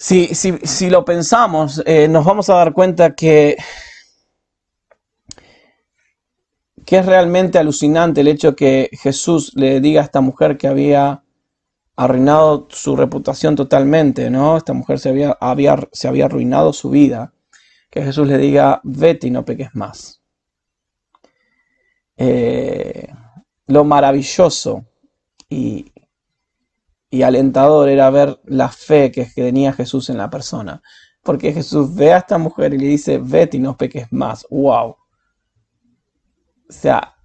Si, 0.00 0.32
si, 0.34 0.90
lo 0.90 1.04
pensamos, 1.04 1.82
eh, 1.84 2.06
nos 2.06 2.24
vamos 2.24 2.48
a 2.48 2.54
dar 2.54 2.72
cuenta 2.72 3.16
que 3.16 3.56
que 6.86 6.96
es 6.96 7.04
realmente 7.04 7.58
alucinante 7.58 8.22
el 8.22 8.28
hecho 8.28 8.56
que 8.56 8.88
Jesús 8.92 9.52
le 9.56 9.78
diga 9.80 10.00
a 10.00 10.04
esta 10.04 10.22
mujer 10.22 10.56
que 10.56 10.68
había 10.68 11.22
arruinado 11.96 12.66
su 12.70 12.96
reputación 12.96 13.56
totalmente, 13.56 14.30
¿no? 14.30 14.56
Esta 14.56 14.72
mujer 14.72 14.98
se 14.98 15.10
había, 15.10 15.36
se 15.92 16.08
había 16.08 16.24
arruinado 16.24 16.72
su 16.72 16.88
vida. 16.88 17.34
Que 17.90 18.02
Jesús 18.02 18.26
le 18.26 18.38
diga, 18.38 18.80
vete 18.84 19.26
y 19.26 19.30
no 19.30 19.44
peques 19.44 19.74
más. 19.74 20.22
Eh, 22.16 23.12
lo 23.66 23.84
maravilloso 23.84 24.86
y, 25.50 25.92
y 27.10 27.22
alentador 27.22 27.88
era 27.88 28.10
ver 28.10 28.40
la 28.44 28.68
fe 28.68 29.10
que 29.10 29.24
tenía 29.26 29.72
Jesús 29.72 30.10
en 30.10 30.18
la 30.18 30.30
persona. 30.30 30.82
Porque 31.22 31.52
Jesús 31.52 31.94
ve 31.94 32.12
a 32.12 32.18
esta 32.18 32.38
mujer 32.38 32.74
y 32.74 32.78
le 32.78 32.86
dice, 32.86 33.18
vete 33.18 33.56
y 33.56 33.60
no 33.60 33.76
peques 33.76 34.12
más. 34.12 34.46
¡Wow! 34.50 34.96
O 36.68 36.72
sea, 36.72 37.16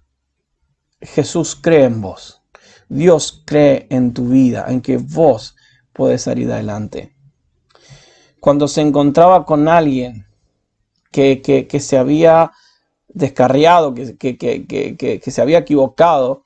Jesús 1.00 1.54
cree 1.54 1.84
en 1.84 2.00
vos. 2.00 2.42
Dios 2.88 3.42
cree 3.44 3.86
en 3.90 4.12
tu 4.12 4.28
vida, 4.28 4.66
en 4.68 4.80
que 4.80 4.96
vos 4.98 5.56
puedes 5.92 6.22
salir 6.22 6.50
adelante. 6.50 7.14
Cuando 8.40 8.68
se 8.68 8.82
encontraba 8.82 9.44
con 9.44 9.68
alguien 9.68 10.26
que, 11.10 11.66
se 11.80 11.96
había 11.96 12.52
descarriado, 13.08 13.94
que, 13.94 14.36
que, 14.36 15.30
se 15.30 15.40
había 15.40 15.58
equivocado, 15.58 16.43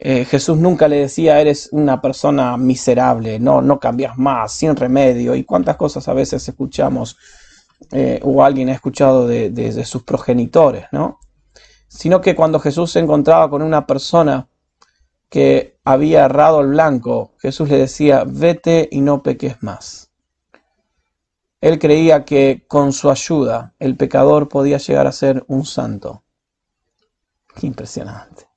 eh, 0.00 0.24
Jesús 0.24 0.56
nunca 0.56 0.86
le 0.86 1.00
decía, 1.00 1.40
eres 1.40 1.70
una 1.72 2.00
persona 2.00 2.56
miserable, 2.56 3.40
no, 3.40 3.60
no 3.60 3.80
cambias 3.80 4.16
más, 4.16 4.52
sin 4.52 4.76
remedio. 4.76 5.34
Y 5.34 5.44
cuántas 5.44 5.76
cosas 5.76 6.06
a 6.06 6.14
veces 6.14 6.48
escuchamos 6.48 7.16
eh, 7.90 8.20
o 8.22 8.44
alguien 8.44 8.68
ha 8.68 8.74
escuchado 8.74 9.26
de, 9.26 9.84
sus 9.84 10.04
progenitores, 10.04 10.86
¿no? 10.92 11.18
sino 11.88 12.20
que 12.20 12.36
cuando 12.36 12.60
Jesús 12.60 12.92
se 12.92 13.00
encontraba 13.00 13.50
con 13.50 13.62
una 13.62 13.86
persona 13.86 14.48
que 15.28 15.78
había 15.84 16.24
errado 16.24 16.60
el 16.60 16.68
blanco, 16.68 17.34
Jesús 17.38 17.68
le 17.68 17.78
decía, 17.78 18.24
vete 18.26 18.88
y 18.90 19.00
no 19.00 19.22
peques 19.22 19.62
más. 19.62 20.10
Él 21.60 21.78
creía 21.78 22.24
que 22.24 22.64
con 22.68 22.92
su 22.92 23.10
ayuda 23.10 23.74
el 23.80 23.96
pecador 23.96 24.48
podía 24.48 24.78
llegar 24.78 25.08
a 25.08 25.12
ser 25.12 25.44
un 25.48 25.64
santo. 25.64 26.22
Impresionante. 27.62 28.47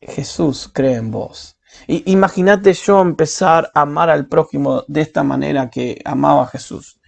Jesús 0.00 0.70
cree 0.72 0.96
en 0.96 1.10
vos. 1.10 1.56
Imagínate 1.86 2.72
yo 2.72 3.00
empezar 3.00 3.70
a 3.74 3.82
amar 3.82 4.10
al 4.10 4.26
prójimo 4.26 4.84
de 4.88 5.02
esta 5.02 5.22
manera 5.22 5.70
que 5.70 6.00
amaba 6.04 6.42
a 6.42 6.46
Jesús. 6.46 7.00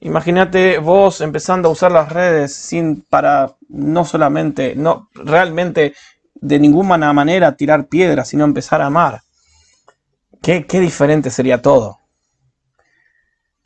Imagínate 0.00 0.78
vos 0.78 1.20
empezando 1.20 1.68
a 1.68 1.72
usar 1.72 1.90
las 1.90 2.12
redes 2.12 2.54
sin 2.54 3.02
para 3.02 3.56
no 3.68 4.04
solamente, 4.04 4.74
no 4.76 5.08
realmente 5.14 5.94
de 6.34 6.58
ninguna 6.58 7.12
manera 7.12 7.56
tirar 7.56 7.86
piedras, 7.86 8.28
sino 8.28 8.44
empezar 8.44 8.82
a 8.82 8.86
amar. 8.86 9.22
Qué, 10.42 10.66
qué 10.66 10.80
diferente 10.80 11.30
sería 11.30 11.62
todo. 11.62 11.98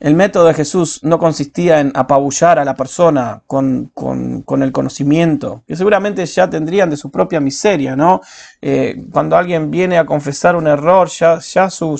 El 0.01 0.15
método 0.15 0.47
de 0.47 0.55
Jesús 0.55 0.99
no 1.03 1.19
consistía 1.19 1.79
en 1.79 1.91
apabullar 1.93 2.57
a 2.57 2.65
la 2.65 2.73
persona 2.73 3.43
con, 3.45 3.91
el 3.95 4.71
conocimiento, 4.71 5.63
que 5.67 5.75
seguramente 5.75 6.25
ya 6.25 6.49
tendrían 6.49 6.89
de 6.89 6.97
su 6.97 7.11
propia 7.11 7.39
miseria, 7.39 7.95
¿no? 7.95 8.19
Eh, 8.63 9.05
cuando 9.11 9.37
alguien 9.37 9.69
viene 9.69 9.99
a 9.99 10.05
confesar 10.07 10.55
un 10.55 10.65
error, 10.65 11.07
ya, 11.07 11.37
ya 11.37 11.69
su, 11.69 11.99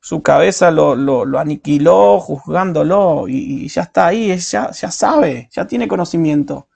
su 0.00 0.22
cabeza 0.22 0.70
lo, 0.70 0.96
lo, 0.96 1.38
aniquiló 1.38 2.20
juzgándolo 2.20 3.28
y, 3.28 3.68
ya 3.68 3.82
está 3.82 4.06
ahí, 4.06 4.34
ya, 4.38 4.70
ya 4.70 4.90
sabe, 4.90 5.50
ya 5.52 5.66
tiene 5.66 5.86
conocimiento. 5.86 6.68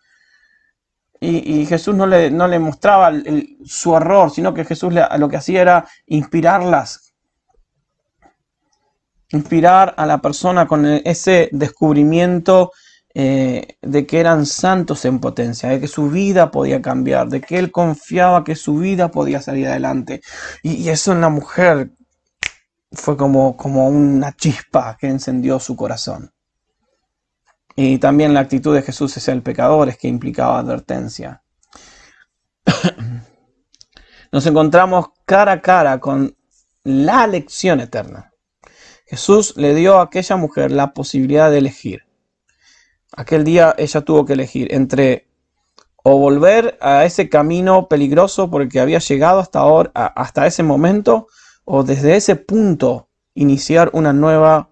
Y, 1.21 1.65
Jesús 1.65 1.95
no 1.95 2.07
le, 2.07 2.31
no 2.31 2.47
le 2.47 2.59
mostraba 2.59 3.11
su 3.65 3.97
error, 3.97 4.31
sino 4.31 4.53
que 4.53 4.67
Jesús 4.67 4.93
lo 4.93 5.29
que 5.31 5.37
hacía 5.39 5.63
era 5.63 5.87
inspirarlas. 6.05 7.04
Inspirar 9.35 9.95
a 9.97 10.07
la 10.07 10.19
persona 10.19 10.67
con 10.67 10.87
ese 10.87 11.49
descubrimiento 11.53 12.73
eh, 13.15 13.77
de 13.83 14.07
que 14.07 14.21
eran 14.21 14.47
santos 14.47 15.05
en 15.05 15.19
potencia, 15.19 15.69
de 15.69 15.81
que 15.81 15.89
su 15.89 16.09
vida 16.09 16.51
podía 16.51 16.81
cambiar, 16.81 17.29
de 17.29 17.41
que 17.41 17.59
él 17.59 17.71
confiaba 17.71 18.45
que 18.45 18.57
su 18.57 18.77
vida 18.77 19.11
podía 19.11 19.41
salir 19.41 19.69
adelante. 19.69 20.21
Y, 20.63 20.75
y 20.75 20.89
eso 20.89 21.13
en 21.13 21.21
la 21.21 21.29
mujer 21.29 21.91
fue 22.93 23.17
como, 23.17 23.57
como 23.57 23.89
una 23.89 24.33
chispa 24.33 24.97
que 24.99 25.09
encendió 25.09 25.59
su 25.59 25.77
corazón. 25.77 26.33
Y 27.77 27.99
también 27.99 28.35
la 28.35 28.41
actitud 28.41 28.75
de 28.75 28.83
Jesús 28.83 29.17
hacia 29.17 29.35
el 29.35 29.43
pecador 29.43 29.89
es 29.89 29.99
que 29.99 30.09
implicaba 30.09 30.61
advertencia. 30.61 31.43
nos 34.33 34.47
encontramos 34.47 35.09
cara 35.25 35.53
a 35.53 35.61
cara 35.61 35.99
con 35.99 36.37
la 36.85 37.27
lección 37.27 37.81
eterna. 37.81 38.34
Jesús 39.15 39.57
le 39.57 39.77
dio 39.77 40.01
a 40.01 40.03
aquella 40.03 40.37
mujer 40.37 40.73
la 40.73 40.93
posibilidad 40.93 41.49
de 41.49 41.59
elegir. 41.59 42.03
Aquel 43.17 43.45
día 43.45 43.73
ella 43.79 44.01
tuvo 44.01 44.25
que 44.25 44.33
elegir 44.33 44.75
entre 44.75 45.29
o 46.03 46.19
volver 46.19 46.77
a 46.81 47.05
ese 47.05 47.29
camino 47.29 47.89
peligroso 47.89 48.51
porque 48.51 48.81
había 48.81 48.99
llegado 48.99 49.39
hasta 49.39 49.61
ahora, 49.61 49.93
hasta 49.95 50.49
ese 50.49 50.65
momento, 50.65 51.29
o 51.65 51.85
desde 51.85 52.17
ese 52.17 52.35
punto 52.35 53.09
iniciar 53.35 53.89
una 53.93 54.13
nueva 54.13 54.71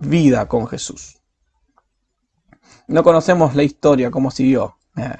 vida 0.00 0.46
con 0.48 0.66
Jesús. 0.66 1.22
No 2.88 3.02
conocemos 3.02 3.54
la 3.54 3.62
historia, 3.62 4.10
cómo 4.10 4.30
siguió, 4.30 4.76
eh. 4.98 5.16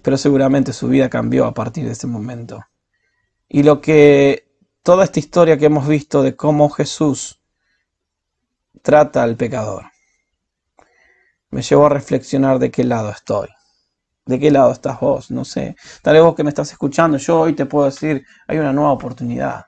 pero 0.00 0.16
seguramente 0.16 0.72
su 0.72 0.86
vida 0.86 1.10
cambió 1.10 1.44
a 1.46 1.54
partir 1.54 1.86
de 1.86 1.90
ese 1.90 2.06
momento. 2.06 2.64
Y 3.48 3.64
lo 3.64 3.80
que 3.80 4.53
toda 4.84 5.02
esta 5.02 5.18
historia 5.18 5.58
que 5.58 5.66
hemos 5.66 5.88
visto 5.88 6.22
de 6.22 6.36
cómo 6.36 6.70
Jesús 6.70 7.42
trata 8.82 9.24
al 9.24 9.34
pecador 9.36 9.86
me 11.54 11.62
llevó 11.62 11.86
a 11.86 11.88
reflexionar 11.88 12.58
de 12.58 12.72
qué 12.72 12.82
lado 12.82 13.10
estoy. 13.10 13.48
¿De 14.26 14.40
qué 14.40 14.50
lado 14.50 14.72
estás 14.72 14.98
vos? 14.98 15.30
No 15.30 15.44
sé. 15.44 15.76
Tal 16.02 16.14
vez 16.14 16.22
vos 16.24 16.34
que 16.34 16.42
me 16.42 16.48
estás 16.48 16.72
escuchando, 16.72 17.16
yo 17.16 17.40
hoy 17.40 17.52
te 17.54 17.64
puedo 17.64 17.84
decir, 17.84 18.26
hay 18.48 18.58
una 18.58 18.72
nueva 18.72 18.90
oportunidad. 18.90 19.66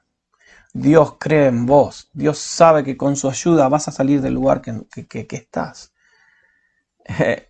Dios 0.72 1.14
cree 1.20 1.46
en 1.46 1.64
vos. 1.64 2.10
Dios 2.12 2.38
sabe 2.38 2.82
que 2.82 2.96
con 2.96 3.14
su 3.14 3.28
ayuda 3.28 3.68
vas 3.68 3.86
a 3.86 3.92
salir 3.92 4.20
del 4.20 4.34
lugar 4.34 4.60
que, 4.60 5.26
estás. 5.30 5.92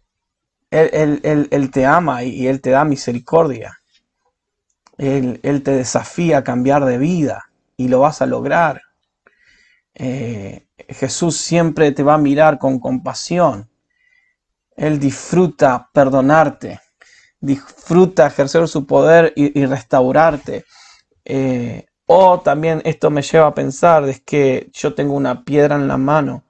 él, 0.70 1.70
te 1.72 1.86
ama 1.86 2.22
y 2.22 2.46
Él 2.46 2.60
te 2.60 2.70
da 2.70 2.84
misericordia. 2.84 3.78
Él, 4.98 5.40
te 5.64 5.70
desafía 5.70 6.38
a 6.38 6.44
cambiar 6.44 6.84
de 6.84 6.98
vida 6.98 7.45
y 7.76 7.88
lo 7.88 8.00
vas 8.00 8.22
a 8.22 8.26
lograr. 8.26 8.82
Eh, 9.94 10.66
Jesús 10.88 11.36
siempre 11.36 11.92
te 11.92 12.02
va 12.02 12.14
a 12.14 12.18
mirar 12.18 12.58
con 12.58 12.78
compasión 12.78 13.68
él 14.76 14.98
disfruta 14.98 15.88
perdonarte, 15.92 16.80
disfruta 17.40 18.26
ejercer 18.26 18.68
su 18.68 18.86
poder 18.86 19.32
y, 19.34 19.64
restaurarte. 19.64 20.64
Eh, 21.24 21.86
o 22.06 22.40
también 22.40 22.82
esto 22.84 23.10
me 23.10 23.22
lleva 23.22 23.48
a 23.48 23.54
pensar 23.54 24.04
es 24.08 24.20
que 24.20 24.70
yo 24.72 24.94
tengo 24.94 25.14
una 25.14 25.44
piedra 25.44 25.74
en 25.74 25.88
la 25.88 25.96
mano 25.96 26.44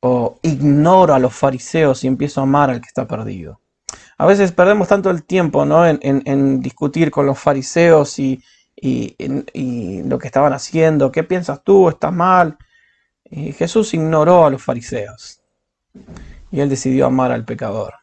o 0.00 0.38
ignoro 0.42 1.14
a 1.14 1.18
los 1.18 1.32
fariseos 1.32 2.04
y 2.04 2.08
empiezo 2.08 2.40
a 2.40 2.44
amar 2.44 2.70
al 2.70 2.80
que 2.80 2.88
está 2.88 3.06
perdido. 3.06 3.60
A 4.18 4.26
veces 4.26 4.52
perdemos 4.52 4.88
tanto 4.88 5.08
el 5.08 5.24
tiempo 5.24 5.64
¿no? 5.64 5.86
en, 5.86 6.60
discutir 6.60 7.10
con 7.10 7.24
los 7.24 7.38
fariseos 7.38 8.18
y, 8.18 8.42
lo 8.76 10.18
que 10.18 10.26
estaban 10.26 10.52
haciendo. 10.52 11.12
¿Qué 11.12 11.24
piensas 11.24 11.62
tú? 11.62 11.88
¿Estás 11.88 12.12
mal? 12.12 12.56
Y 13.24 13.52
Jesús 13.52 13.94
ignoró 13.94 14.46
a 14.46 14.50
los 14.50 14.62
fariseos 14.62 15.40
y 16.50 16.60
él 16.60 16.68
decidió 16.68 17.06
amar 17.06 17.32
al 17.32 17.44
pecador. 17.44 17.94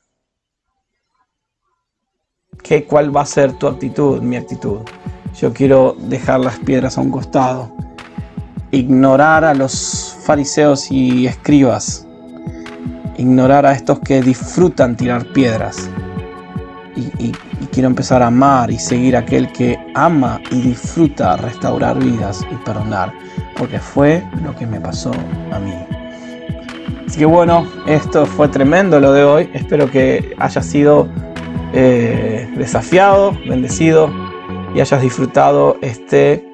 ¿Qué, 2.63 2.85
¿Cuál 2.85 3.15
va 3.15 3.21
a 3.21 3.25
ser 3.25 3.53
tu 3.53 3.67
actitud, 3.67 4.21
mi 4.21 4.35
actitud? 4.35 4.79
Yo 5.39 5.53
quiero 5.53 5.95
dejar 5.99 6.39
las 6.39 6.57
piedras 6.59 6.97
a 6.97 7.01
un 7.01 7.11
costado, 7.11 7.71
ignorar 8.71 9.43
a 9.43 9.53
los 9.53 10.17
fariseos 10.25 10.89
y 10.91 11.27
escribas, 11.27 12.07
ignorar 13.17 13.65
a 13.65 13.73
estos 13.73 13.99
que 13.99 14.21
disfrutan 14.21 14.97
tirar 14.97 15.25
piedras. 15.33 15.89
Y, 16.97 17.31
quiero 17.71 17.89
empezar 17.89 18.23
a 18.23 18.27
amar 18.27 18.71
y 18.71 18.79
seguir 18.79 19.15
a 19.15 19.19
aquel 19.19 19.51
que 19.51 19.77
ama 19.93 20.41
y 20.51 20.61
disfruta 20.61 21.37
restaurar 21.37 21.99
vidas 21.99 22.43
y 22.51 22.55
perdonar, 22.65 23.13
porque 23.55 23.79
fue 23.79 24.23
lo 24.43 24.55
que 24.55 24.65
me 24.65 24.81
pasó 24.81 25.11
a 25.51 25.59
mí. 25.59 25.75
Así 27.07 27.19
que 27.19 27.25
bueno, 27.25 27.67
esto 27.85 28.25
fue 28.25 28.47
tremendo 28.47 28.99
lo 28.99 29.13
de 29.13 29.23
hoy. 29.23 29.49
Espero 29.53 29.89
que 29.91 30.33
hayas 30.39 30.65
sido 30.65 31.07
eh, 31.73 32.51
desafiado, 32.57 33.37
bendecido 33.47 34.11
y 34.73 34.81
hayas 34.81 35.01
disfrutado 35.01 35.77
este, 35.81 36.46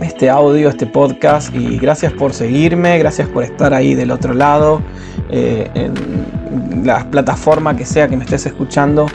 este 0.00 0.30
audio, 0.30 0.68
este 0.68 0.86
podcast. 0.86 1.54
Y 1.54 1.78
gracias 1.78 2.12
por 2.12 2.32
seguirme, 2.32 2.98
gracias 2.98 3.28
por 3.28 3.44
estar 3.44 3.74
ahí 3.74 3.94
del 3.94 4.10
otro 4.10 4.34
lado, 4.34 4.82
eh, 5.30 5.70
en 5.74 6.84
la 6.84 7.10
plataforma 7.10 7.76
que 7.76 7.84
sea 7.84 8.08
que 8.08 8.16
me 8.16 8.24
estés 8.24 8.46
escuchando. 8.46 9.06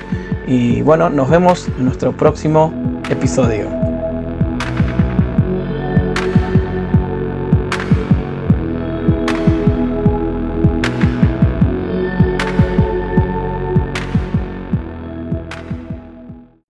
Y 0.48 0.82
bueno, 0.82 1.10
nos 1.10 1.30
vemos 1.30 1.67
en 1.78 1.86
nuestro 1.86 2.12
próximo 2.12 2.74
episodio. 3.10 3.85